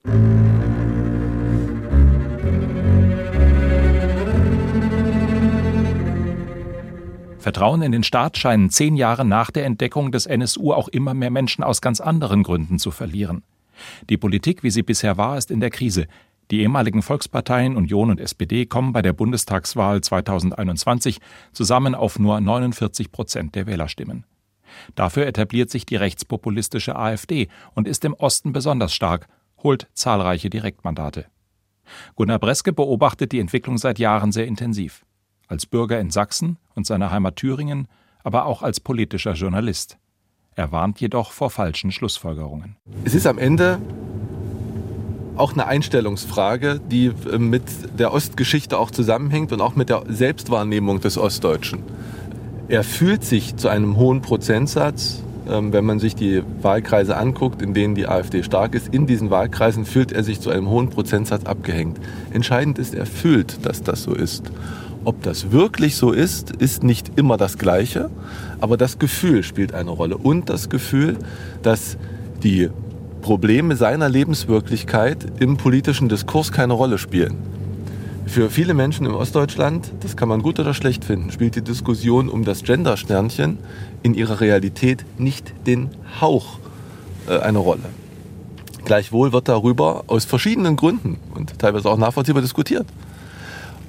Vertrauen 7.39 7.81
in 7.81 7.91
den 7.91 8.03
Staat 8.03 8.37
scheinen 8.37 8.69
zehn 8.69 8.95
Jahre 8.95 9.25
nach 9.25 9.51
der 9.51 9.65
Entdeckung 9.65 10.13
des 10.13 10.27
NSU 10.27 10.71
auch 10.71 10.87
immer 10.87 11.13
mehr 11.13 11.31
Menschen 11.31 11.61
aus 11.61 11.81
ganz 11.81 11.99
anderen 11.99 12.43
Gründen 12.43 12.79
zu 12.79 12.89
verlieren. 12.89 13.43
Die 14.09 14.17
Politik, 14.17 14.63
wie 14.63 14.71
sie 14.71 14.83
bisher 14.83 15.17
war, 15.17 15.37
ist 15.37 15.51
in 15.51 15.59
der 15.59 15.69
Krise. 15.69 16.07
Die 16.51 16.61
ehemaligen 16.61 17.01
Volksparteien 17.01 17.77
Union 17.77 18.09
und 18.09 18.19
SPD 18.19 18.65
kommen 18.65 18.93
bei 18.93 19.01
der 19.01 19.13
Bundestagswahl 19.13 20.01
2021 20.01 21.19
zusammen 21.51 21.95
auf 21.95 22.19
nur 22.19 22.39
49 22.39 23.11
Prozent 23.11 23.55
der 23.55 23.65
Wählerstimmen. 23.65 24.25
Dafür 24.95 25.25
etabliert 25.25 25.69
sich 25.69 25.85
die 25.85 25.95
rechtspopulistische 25.95 26.95
AfD 26.95 27.47
und 27.75 27.87
ist 27.87 28.05
im 28.05 28.13
Osten 28.13 28.53
besonders 28.53 28.93
stark. 28.93 29.27
holt 29.57 29.87
zahlreiche 29.93 30.49
Direktmandate. 30.49 31.25
Gunnar 32.15 32.39
Breske 32.39 32.73
beobachtet 32.73 33.31
die 33.31 33.39
Entwicklung 33.39 33.77
seit 33.77 33.97
Jahren 33.97 34.33
sehr 34.33 34.45
intensiv. 34.45 35.05
Als 35.47 35.65
Bürger 35.65 35.99
in 35.99 36.09
Sachsen 36.09 36.57
und 36.75 36.85
seiner 36.85 37.11
Heimat 37.11 37.37
Thüringen, 37.37 37.87
aber 38.23 38.45
auch 38.45 38.61
als 38.61 38.79
politischer 38.79 39.33
Journalist. 39.33 39.97
Er 40.55 40.71
warnt 40.71 41.01
jedoch 41.01 41.31
vor 41.31 41.49
falschen 41.49 41.91
Schlussfolgerungen. 41.91 42.75
Es 43.05 43.15
ist 43.15 43.25
am 43.25 43.37
Ende 43.37 43.79
auch 45.35 45.53
eine 45.53 45.65
Einstellungsfrage, 45.65 46.79
die 46.79 47.07
äh, 47.07 47.39
mit 47.39 47.63
der 47.97 48.13
Ostgeschichte 48.13 48.77
auch 48.77 48.91
zusammenhängt 48.91 49.51
und 49.51 49.61
auch 49.61 49.75
mit 49.75 49.89
der 49.89 50.03
Selbstwahrnehmung 50.07 50.99
des 51.01 51.17
Ostdeutschen. 51.17 51.79
Er 52.67 52.83
fühlt 52.83 53.23
sich 53.23 53.55
zu 53.55 53.67
einem 53.67 53.97
hohen 53.97 54.21
Prozentsatz, 54.21 55.23
ähm, 55.49 55.73
wenn 55.73 55.85
man 55.85 55.99
sich 55.99 56.15
die 56.15 56.43
Wahlkreise 56.61 57.17
anguckt, 57.17 57.63
in 57.63 57.73
denen 57.73 57.95
die 57.95 58.07
AfD 58.07 58.43
stark 58.43 58.75
ist. 58.75 58.93
In 58.93 59.07
diesen 59.07 59.31
Wahlkreisen 59.31 59.85
fühlt 59.85 60.11
er 60.11 60.23
sich 60.23 60.39
zu 60.39 60.51
einem 60.51 60.69
hohen 60.69 60.89
Prozentsatz 60.89 61.45
abgehängt. 61.45 61.99
Entscheidend 62.31 62.77
ist, 62.77 62.93
er 62.93 63.07
fühlt, 63.07 63.65
dass 63.65 63.81
das 63.81 64.03
so 64.03 64.13
ist. 64.13 64.51
Ob 65.05 65.21
das 65.23 65.51
wirklich 65.51 65.97
so 65.97 66.11
ist, 66.11 66.51
ist 66.51 66.83
nicht 66.83 67.17
immer 67.17 67.35
das 67.35 67.57
Gleiche, 67.57 68.09
aber 68.63 68.77
das 68.77 68.97
Gefühl 68.97 69.43
spielt 69.43 69.73
eine 69.73 69.89
Rolle. 69.89 70.15
Und 70.15 70.47
das 70.47 70.69
Gefühl, 70.69 71.17
dass 71.63 71.97
die 72.43 72.69
Probleme 73.21 73.75
seiner 73.75 74.07
Lebenswirklichkeit 74.07 75.41
im 75.41 75.57
politischen 75.57 76.07
Diskurs 76.07 76.53
keine 76.53 76.71
Rolle 76.71 76.97
spielen. 76.97 77.35
Für 78.25 78.49
viele 78.49 78.73
Menschen 78.73 79.05
im 79.05 79.15
Ostdeutschland, 79.15 79.91
das 79.99 80.15
kann 80.15 80.29
man 80.29 80.41
gut 80.41 80.61
oder 80.61 80.73
schlecht 80.73 81.03
finden, 81.03 81.29
spielt 81.29 81.57
die 81.57 81.61
Diskussion 81.61 82.29
um 82.29 82.45
das 82.45 82.63
Gender-Sternchen 82.63 83.57
in 84.01 84.13
ihrer 84.13 84.39
Realität 84.39 85.03
nicht 85.17 85.53
den 85.67 85.89
Hauch 86.21 86.57
äh, 87.27 87.39
eine 87.39 87.57
Rolle. 87.57 87.83
Gleichwohl 88.85 89.33
wird 89.33 89.49
darüber 89.49 90.05
aus 90.07 90.23
verschiedenen 90.23 90.77
Gründen 90.77 91.17
und 91.35 91.59
teilweise 91.59 91.89
auch 91.89 91.97
nachvollziehbar 91.97 92.41
diskutiert. 92.41 92.87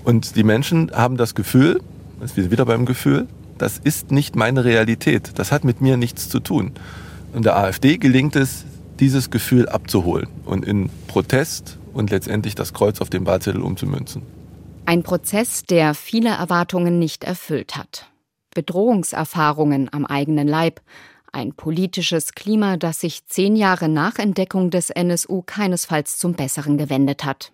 Und 0.02 0.34
die 0.34 0.42
Menschen 0.42 0.90
haben 0.92 1.16
das 1.16 1.36
Gefühl, 1.36 1.80
das 2.18 2.36
ist 2.36 2.50
wieder 2.50 2.66
beim 2.66 2.86
Gefühl, 2.86 3.28
das 3.58 3.78
ist 3.78 4.10
nicht 4.10 4.36
meine 4.36 4.64
Realität, 4.64 5.32
das 5.36 5.52
hat 5.52 5.64
mit 5.64 5.80
mir 5.80 5.96
nichts 5.96 6.28
zu 6.28 6.40
tun. 6.40 6.72
Und 7.32 7.44
der 7.44 7.56
AfD 7.56 7.98
gelingt 7.98 8.36
es, 8.36 8.64
dieses 9.00 9.30
Gefühl 9.30 9.68
abzuholen 9.68 10.28
und 10.44 10.64
in 10.64 10.90
Protest 11.08 11.78
und 11.92 12.10
letztendlich 12.10 12.54
das 12.54 12.72
Kreuz 12.72 13.00
auf 13.00 13.10
dem 13.10 13.26
Wahlzettel 13.26 13.60
umzumünzen. 13.60 14.22
Ein 14.86 15.02
Prozess, 15.02 15.64
der 15.64 15.94
viele 15.94 16.30
Erwartungen 16.30 16.98
nicht 16.98 17.24
erfüllt 17.24 17.76
hat. 17.76 18.10
Bedrohungserfahrungen 18.54 19.92
am 19.92 20.04
eigenen 20.04 20.46
Leib, 20.46 20.80
ein 21.32 21.52
politisches 21.54 22.32
Klima, 22.32 22.76
das 22.76 23.00
sich 23.00 23.26
zehn 23.26 23.56
Jahre 23.56 23.88
nach 23.88 24.18
Entdeckung 24.18 24.70
des 24.70 24.90
NSU 24.90 25.42
keinesfalls 25.42 26.18
zum 26.18 26.34
Besseren 26.34 26.78
gewendet 26.78 27.24
hat. 27.24 27.52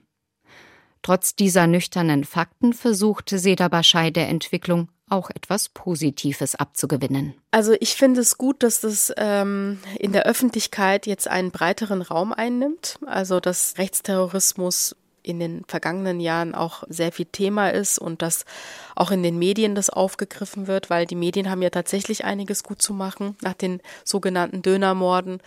Trotz 1.02 1.34
dieser 1.34 1.66
nüchternen 1.66 2.24
Fakten 2.24 2.74
versuchte 2.74 3.38
Seda 3.38 3.68
Baschei 3.68 4.10
der 4.10 4.28
Entwicklung 4.28 4.88
auch 5.10 5.30
etwas 5.30 5.68
Positives 5.68 6.54
abzugewinnen. 6.54 7.34
Also 7.50 7.74
ich 7.80 7.94
finde 7.94 8.20
es 8.20 8.38
gut, 8.38 8.62
dass 8.62 8.80
das 8.80 9.12
ähm, 9.16 9.78
in 9.98 10.12
der 10.12 10.24
Öffentlichkeit 10.24 11.06
jetzt 11.06 11.28
einen 11.28 11.50
breiteren 11.50 12.02
Raum 12.02 12.32
einnimmt. 12.32 12.98
Also 13.06 13.40
dass 13.40 13.74
Rechtsterrorismus 13.78 14.96
in 15.22 15.38
den 15.38 15.64
vergangenen 15.66 16.20
Jahren 16.20 16.54
auch 16.54 16.84
sehr 16.88 17.12
viel 17.12 17.26
Thema 17.26 17.68
ist 17.68 17.98
und 17.98 18.22
dass 18.22 18.44
auch 18.96 19.10
in 19.10 19.22
den 19.22 19.38
Medien 19.38 19.74
das 19.74 19.90
aufgegriffen 19.90 20.66
wird, 20.66 20.90
weil 20.90 21.06
die 21.06 21.14
Medien 21.14 21.50
haben 21.50 21.62
ja 21.62 21.70
tatsächlich 21.70 22.24
einiges 22.24 22.62
gut 22.62 22.80
zu 22.80 22.94
machen 22.94 23.36
nach 23.42 23.54
den 23.54 23.80
sogenannten 24.04 24.62
Dönermorden. 24.62 25.40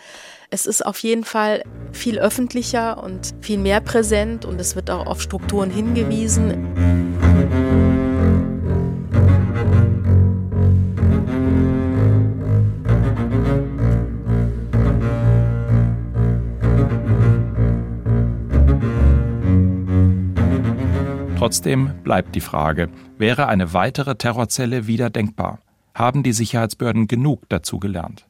Es 0.50 0.66
ist 0.66 0.84
auf 0.84 0.98
jeden 0.98 1.24
Fall 1.24 1.64
viel 1.92 2.18
öffentlicher 2.18 3.02
und 3.02 3.34
viel 3.40 3.58
mehr 3.58 3.80
präsent 3.80 4.44
und 4.44 4.60
es 4.60 4.76
wird 4.76 4.90
auch 4.90 5.06
auf 5.06 5.20
Strukturen 5.20 5.70
hingewiesen. 5.70 7.13
Trotzdem 21.44 21.90
bleibt 22.02 22.34
die 22.34 22.40
Frage, 22.40 22.88
wäre 23.18 23.48
eine 23.48 23.74
weitere 23.74 24.14
Terrorzelle 24.14 24.86
wieder 24.86 25.10
denkbar? 25.10 25.58
Haben 25.94 26.22
die 26.22 26.32
Sicherheitsbehörden 26.32 27.06
genug 27.06 27.42
dazu 27.50 27.78
gelernt? 27.78 28.26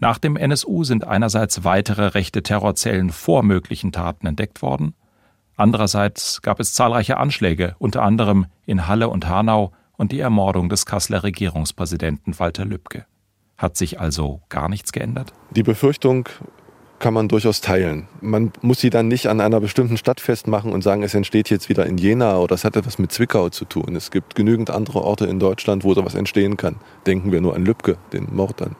Nach 0.00 0.18
dem 0.18 0.36
NSU 0.36 0.82
sind 0.82 1.06
einerseits 1.06 1.62
weitere 1.62 2.06
rechte 2.06 2.42
Terrorzellen 2.42 3.10
vor 3.10 3.44
möglichen 3.44 3.92
Taten 3.92 4.26
entdeckt 4.26 4.62
worden, 4.62 4.94
andererseits 5.54 6.42
gab 6.42 6.58
es 6.58 6.72
zahlreiche 6.72 7.18
Anschläge, 7.18 7.76
unter 7.78 8.02
anderem 8.02 8.46
in 8.66 8.88
Halle 8.88 9.10
und 9.10 9.28
Hanau 9.28 9.70
und 9.96 10.10
die 10.10 10.18
Ermordung 10.18 10.68
des 10.68 10.86
Kasseler 10.86 11.22
Regierungspräsidenten 11.22 12.36
Walter 12.40 12.64
Lübcke. 12.64 13.06
Hat 13.58 13.76
sich 13.76 14.00
also 14.00 14.40
gar 14.48 14.68
nichts 14.68 14.90
geändert? 14.90 15.32
Die 15.52 15.62
Befürchtung 15.62 16.28
kann 17.00 17.14
man 17.14 17.28
durchaus 17.28 17.60
teilen. 17.60 18.06
Man 18.20 18.52
muss 18.60 18.80
sie 18.80 18.90
dann 18.90 19.08
nicht 19.08 19.26
an 19.26 19.40
einer 19.40 19.58
bestimmten 19.58 19.96
Stadt 19.96 20.20
festmachen 20.20 20.72
und 20.72 20.82
sagen, 20.82 21.02
es 21.02 21.14
entsteht 21.14 21.50
jetzt 21.50 21.68
wieder 21.68 21.86
in 21.86 21.98
Jena 21.98 22.38
oder 22.38 22.54
es 22.54 22.64
hat 22.64 22.76
etwas 22.76 22.98
mit 22.98 23.10
Zwickau 23.10 23.48
zu 23.48 23.64
tun. 23.64 23.96
Es 23.96 24.10
gibt 24.10 24.34
genügend 24.34 24.70
andere 24.70 25.02
Orte 25.02 25.26
in 25.26 25.40
Deutschland, 25.40 25.82
wo 25.82 25.94
sowas 25.94 26.14
entstehen 26.14 26.56
kann. 26.56 26.76
Denken 27.06 27.32
wir 27.32 27.40
nur 27.40 27.56
an 27.56 27.64
Lübcke, 27.64 27.96
den 28.12 28.28
Mord 28.32 28.62
an 28.62 28.76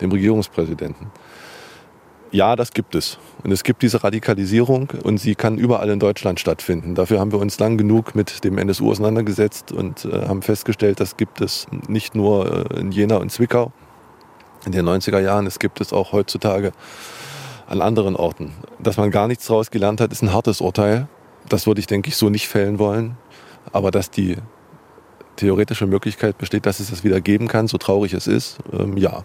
dem 0.00 0.10
Regierungspräsidenten. 0.10 1.06
Ja, 2.32 2.56
das 2.56 2.72
gibt 2.72 2.94
es. 2.94 3.18
Und 3.44 3.52
es 3.52 3.62
gibt 3.62 3.82
diese 3.82 4.02
Radikalisierung 4.02 4.88
und 5.02 5.18
sie 5.18 5.34
kann 5.34 5.58
überall 5.58 5.90
in 5.90 6.00
Deutschland 6.00 6.40
stattfinden. 6.40 6.94
Dafür 6.94 7.20
haben 7.20 7.30
wir 7.30 7.38
uns 7.38 7.58
lang 7.58 7.76
genug 7.76 8.14
mit 8.14 8.42
dem 8.42 8.58
NSU 8.58 8.90
auseinandergesetzt 8.90 9.70
und 9.70 10.06
äh, 10.06 10.26
haben 10.26 10.42
festgestellt, 10.42 10.98
das 10.98 11.16
gibt 11.16 11.40
es 11.40 11.66
nicht 11.88 12.14
nur 12.14 12.70
äh, 12.70 12.80
in 12.80 12.90
Jena 12.90 13.16
und 13.16 13.30
Zwickau 13.30 13.70
in 14.64 14.72
den 14.72 14.88
90er 14.88 15.20
Jahren, 15.20 15.46
es 15.46 15.58
gibt 15.58 15.80
es 15.80 15.92
auch 15.92 16.12
heutzutage 16.12 16.72
an 17.72 17.80
anderen 17.80 18.14
Orten. 18.14 18.52
Dass 18.78 18.98
man 18.98 19.10
gar 19.10 19.26
nichts 19.26 19.46
daraus 19.46 19.70
gelernt 19.70 20.00
hat, 20.00 20.12
ist 20.12 20.22
ein 20.22 20.32
hartes 20.32 20.60
Urteil. 20.60 21.08
Das 21.48 21.66
würde 21.66 21.80
ich, 21.80 21.86
denke 21.86 22.08
ich, 22.08 22.16
so 22.16 22.28
nicht 22.28 22.46
fällen 22.46 22.78
wollen. 22.78 23.16
Aber 23.72 23.90
dass 23.90 24.10
die 24.10 24.36
theoretische 25.36 25.86
Möglichkeit 25.86 26.38
besteht, 26.38 26.66
dass 26.66 26.80
es 26.80 26.90
das 26.90 27.02
wieder 27.02 27.20
geben 27.20 27.48
kann, 27.48 27.66
so 27.66 27.78
traurig 27.78 28.12
es 28.12 28.26
ist, 28.26 28.58
ähm, 28.72 28.96
ja. 28.96 29.24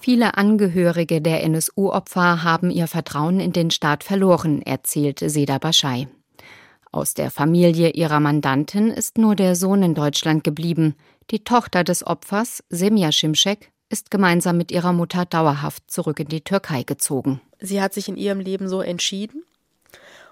Viele 0.00 0.36
Angehörige 0.36 1.20
der 1.20 1.42
NSU-Opfer 1.42 2.44
haben 2.44 2.70
ihr 2.70 2.86
Vertrauen 2.86 3.40
in 3.40 3.52
den 3.52 3.72
Staat 3.72 4.04
verloren, 4.04 4.62
erzählt 4.62 5.18
Seda 5.18 5.58
Baschei. 5.58 6.06
Aus 6.92 7.14
der 7.14 7.32
Familie 7.32 7.90
ihrer 7.90 8.20
Mandantin 8.20 8.88
ist 8.88 9.18
nur 9.18 9.34
der 9.34 9.56
Sohn 9.56 9.82
in 9.82 9.94
Deutschland 9.94 10.44
geblieben. 10.44 10.94
Die 11.30 11.42
Tochter 11.42 11.82
des 11.82 12.06
Opfers, 12.06 12.62
Semja 12.70 13.10
Şimşek, 13.10 13.72
ist 13.88 14.10
gemeinsam 14.10 14.56
mit 14.56 14.70
ihrer 14.70 14.92
Mutter 14.92 15.24
dauerhaft 15.24 15.90
zurück 15.90 16.20
in 16.20 16.28
die 16.28 16.42
Türkei 16.42 16.82
gezogen. 16.82 17.40
Sie 17.60 17.80
hat 17.80 17.94
sich 17.94 18.08
in 18.08 18.16
ihrem 18.16 18.40
Leben 18.40 18.68
so 18.68 18.80
entschieden 18.80 19.44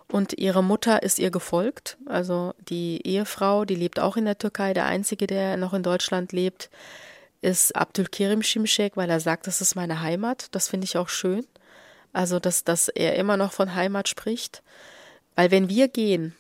und 0.09 0.39
ihre 0.39 0.63
Mutter 0.63 1.03
ist 1.03 1.19
ihr 1.19 1.31
gefolgt. 1.31 1.97
Also 2.07 2.55
die 2.69 3.07
Ehefrau, 3.07 3.65
die 3.65 3.75
lebt 3.75 3.99
auch 3.99 4.17
in 4.17 4.25
der 4.25 4.39
Türkei. 4.39 4.75
Der 4.75 4.87
einzige, 4.87 5.27
der 5.27 5.57
noch 5.57 5.75
in 5.75 5.83
Deutschland 5.83 6.33
lebt, 6.33 6.71
ist 7.41 7.75
Abdülkerim 7.75 8.43
Şimşek, 8.43 8.97
weil 8.97 9.11
er 9.11 9.21
sagt, 9.21 9.47
das 9.47 9.61
ist 9.61 9.75
meine 9.75 10.01
Heimat. 10.01 10.49
Das 10.53 10.69
finde 10.69 10.85
ich 10.85 10.97
auch 10.97 11.09
schön. 11.09 11.47
Also, 12.13 12.39
dass, 12.39 12.65
dass 12.65 12.89
er 12.89 13.17
immer 13.17 13.37
noch 13.37 13.53
von 13.53 13.75
Heimat 13.75 14.09
spricht. 14.09 14.63
Weil 15.35 15.51
wenn 15.51 15.69
wir 15.69 15.89
gehen 15.89 16.35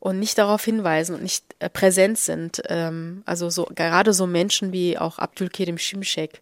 und 0.00 0.18
nicht 0.18 0.38
darauf 0.38 0.64
hinweisen 0.64 1.14
und 1.14 1.22
nicht 1.22 1.44
äh, 1.58 1.68
präsent 1.68 2.18
sind, 2.18 2.62
ähm, 2.66 3.22
also 3.26 3.50
so 3.50 3.68
gerade 3.74 4.12
so 4.12 4.26
Menschen 4.26 4.72
wie 4.72 4.98
auch 4.98 5.18
Abdülkerim 5.18 5.76
Şimşek, 5.76 6.40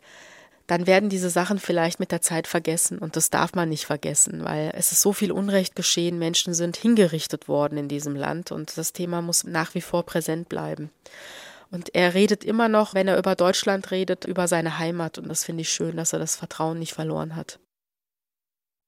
dann 0.66 0.86
werden 0.86 1.08
diese 1.08 1.30
Sachen 1.30 1.58
vielleicht 1.58 2.00
mit 2.00 2.10
der 2.10 2.22
Zeit 2.22 2.46
vergessen. 2.46 2.98
Und 2.98 3.16
das 3.16 3.30
darf 3.30 3.54
man 3.54 3.68
nicht 3.68 3.86
vergessen, 3.86 4.44
weil 4.44 4.72
es 4.74 4.90
ist 4.92 5.00
so 5.00 5.12
viel 5.12 5.30
Unrecht 5.30 5.76
geschehen. 5.76 6.18
Menschen 6.18 6.54
sind 6.54 6.76
hingerichtet 6.76 7.46
worden 7.46 7.78
in 7.78 7.88
diesem 7.88 8.16
Land 8.16 8.50
und 8.50 8.76
das 8.76 8.92
Thema 8.92 9.22
muss 9.22 9.44
nach 9.44 9.74
wie 9.74 9.80
vor 9.80 10.04
präsent 10.04 10.48
bleiben. 10.48 10.90
Und 11.70 11.94
er 11.94 12.14
redet 12.14 12.44
immer 12.44 12.68
noch, 12.68 12.94
wenn 12.94 13.08
er 13.08 13.18
über 13.18 13.34
Deutschland 13.34 13.90
redet, 13.90 14.24
über 14.24 14.48
seine 14.48 14.78
Heimat. 14.78 15.18
Und 15.18 15.28
das 15.28 15.44
finde 15.44 15.62
ich 15.62 15.70
schön, 15.70 15.96
dass 15.96 16.12
er 16.12 16.18
das 16.18 16.36
Vertrauen 16.36 16.78
nicht 16.78 16.94
verloren 16.94 17.36
hat. 17.36 17.58